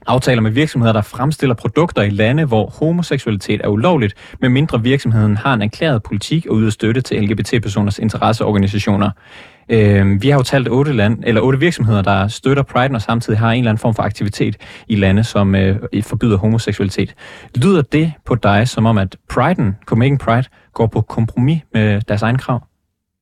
aftaler 0.09 0.43
med 0.43 0.51
virksomheder, 0.51 0.93
der 0.93 1.03
fremstiller 1.03 1.55
produkter 1.55 2.03
i 2.03 2.11
lande, 2.11 2.45
hvor 2.45 2.67
homoseksualitet 2.79 3.61
er 3.65 3.69
ulovligt, 3.69 4.15
medmindre 4.41 4.83
virksomheden 4.83 5.37
har 5.37 5.55
en 5.55 5.63
erklæret 5.63 6.03
politik 6.03 6.47
og 6.47 6.59
yder 6.59 6.71
støtte 6.71 7.01
til 7.01 7.23
LGBT-personers 7.23 7.99
interesseorganisationer. 7.99 9.11
Øh, 9.69 10.23
vi 10.23 10.29
har 10.29 10.39
jo 10.39 10.43
talt 10.43 10.69
otte, 10.69 10.93
land, 10.93 11.23
eller 11.27 11.41
otte 11.41 11.59
virksomheder, 11.59 12.03
der 12.03 12.29
støtter 12.29 12.63
Pride 12.63 12.95
og 12.95 13.03
samtidig 13.03 13.39
har 13.39 13.53
en 13.53 13.59
eller 13.59 13.71
anden 13.71 13.81
form 13.81 13.95
for 13.95 14.03
aktivitet 14.03 14.57
i 14.89 14.97
lande, 14.97 15.25
som 15.25 15.55
øh, 15.55 15.77
forbyder 16.03 16.37
homoseksualitet. 16.37 17.15
Lyder 17.57 17.83
det 17.83 18.13
på 18.25 18.35
dig 18.35 18.69
som 18.69 18.87
om, 18.87 18.99
at 18.99 19.17
Pride'en, 19.33 19.85
Copenhagen 19.87 20.19
Pride, 20.19 20.45
går 20.75 20.87
på 20.87 21.01
kompromis 21.01 21.63
med 21.75 22.01
deres 22.01 22.23
egen 22.23 22.39
krav? 22.39 22.63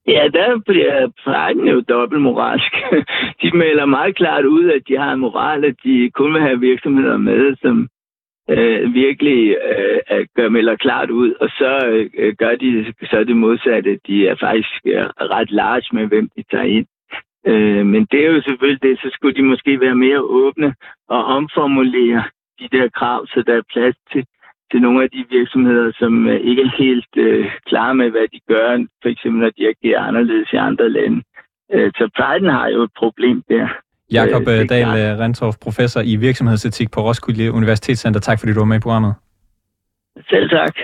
Ja, 0.09 0.29
der 0.33 0.59
bliver 0.67 1.09
prækken 1.25 1.69
jo 1.69 1.81
dobbeltmoralsk. 1.81 2.73
De 3.43 3.57
melder 3.57 3.85
meget 3.85 4.17
klart 4.17 4.45
ud, 4.45 4.71
at 4.71 4.83
de 4.89 4.99
har 4.99 5.13
en 5.13 5.21
moral, 5.21 5.65
at 5.65 5.75
de 5.85 6.11
kun 6.11 6.33
vil 6.33 6.43
have 6.43 6.61
virksomheder 6.61 7.17
med, 7.17 7.57
som 7.63 7.89
øh, 8.51 8.95
virkelig 8.95 9.57
øh, 10.11 10.27
gør, 10.37 10.49
melder 10.49 10.77
klart 10.77 11.11
ud, 11.11 11.35
og 11.41 11.49
så 11.49 11.87
øh, 12.15 12.35
gør 12.39 12.55
de 12.57 12.95
så 13.03 13.25
det 13.25 13.37
modsatte. 13.37 13.99
De 14.07 14.29
er 14.29 14.35
faktisk 14.35 14.81
øh, 14.87 15.07
ret 15.35 15.51
large 15.51 15.89
med, 15.93 16.07
hvem 16.07 16.29
de 16.37 16.43
tager 16.51 16.65
ind. 16.65 16.87
Øh, 17.47 17.87
men 17.87 18.07
det 18.11 18.27
er 18.27 18.31
jo 18.31 18.43
selvfølgelig 18.43 18.83
det, 18.83 18.99
så 18.99 19.09
skulle 19.13 19.37
de 19.37 19.43
måske 19.43 19.81
være 19.81 19.95
mere 19.95 20.21
åbne 20.21 20.75
og 21.09 21.25
omformulere 21.25 22.25
de 22.61 22.69
der 22.73 22.89
krav, 22.89 23.27
så 23.27 23.43
der 23.47 23.55
er 23.55 23.63
plads 23.73 23.97
til 24.13 24.27
til 24.71 24.81
nogle 24.81 25.03
af 25.05 25.11
de 25.11 25.25
virksomheder, 25.31 25.93
som 25.99 26.27
øh, 26.29 26.41
ikke 26.41 26.63
er 26.63 26.77
helt 26.85 27.13
øh, 27.17 27.51
klare 27.67 27.95
med, 27.95 28.11
hvad 28.11 28.27
de 28.35 28.41
gør, 28.49 28.87
for 29.03 29.09
eksempel 29.09 29.41
når 29.43 29.51
de 29.59 29.69
agerer 29.73 30.01
anderledes 30.01 30.53
i 30.53 30.57
andre 30.57 30.89
lande. 30.91 31.23
Øh, 31.75 31.91
så 31.97 32.05
Pride'en 32.19 32.51
har 32.51 32.69
jo 32.69 32.83
et 32.83 32.91
problem 32.99 33.43
der. 33.49 33.69
Jakob 34.13 34.49
øh, 34.49 34.61
øh 34.61 34.69
Dahl 34.69 34.89
Rentorf, 35.23 35.57
professor 35.63 36.01
i 36.05 36.17
virksomhedsetik 36.17 36.91
på 36.91 37.01
Roskilde 37.01 37.53
Universitetscenter. 37.53 38.21
Tak 38.21 38.39
fordi 38.41 38.53
du 38.53 38.59
var 38.59 38.67
med 38.73 38.77
i 38.77 38.81
programmet. 38.81 39.15
Selv 40.31 40.51
tak. 40.51 40.75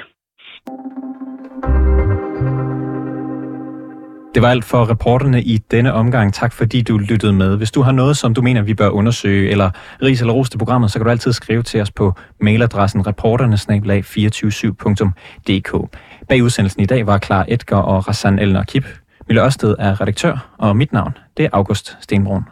Det 4.35 4.43
var 4.43 4.49
alt 4.49 4.65
for 4.65 4.91
reporterne 4.91 5.43
i 5.43 5.59
denne 5.59 5.93
omgang. 5.93 6.35
Tak 6.35 6.53
fordi 6.53 6.83
du 6.83 6.99
lyttede 6.99 7.33
med. 7.33 7.57
Hvis 7.57 7.71
du 7.71 7.83
har 7.83 7.93
noget, 7.93 8.17
som 8.17 8.35
du 8.35 8.43
mener, 8.43 8.63
vi 8.63 8.75
bør 8.75 8.89
undersøge, 8.89 9.51
eller 9.51 9.71
ris 10.03 10.21
eller 10.21 10.33
ros 10.33 10.51
til 10.51 10.59
programmet, 10.59 10.91
så 10.91 10.99
kan 10.99 11.05
du 11.05 11.11
altid 11.11 11.33
skrive 11.33 11.63
til 11.63 11.81
os 11.81 11.91
på 11.91 12.15
mailadressen 12.41 13.07
reporternesnablag247.dk. 13.07 15.97
Bag 16.29 16.43
udsendelsen 16.43 16.83
i 16.83 16.87
dag 16.87 17.07
var 17.07 17.19
Klar 17.19 17.45
Edgar 17.49 17.81
og 17.81 18.09
Rassan 18.09 18.39
Elner 18.39 18.65
Kip. 18.65 18.87
Mille 19.29 19.45
Ørsted 19.45 19.77
er 19.79 20.01
redaktør, 20.01 20.55
og 20.59 20.77
mit 20.77 20.93
navn 20.93 21.17
det 21.37 21.45
er 21.45 21.49
August 21.53 21.97
Stenbrun. 22.01 22.45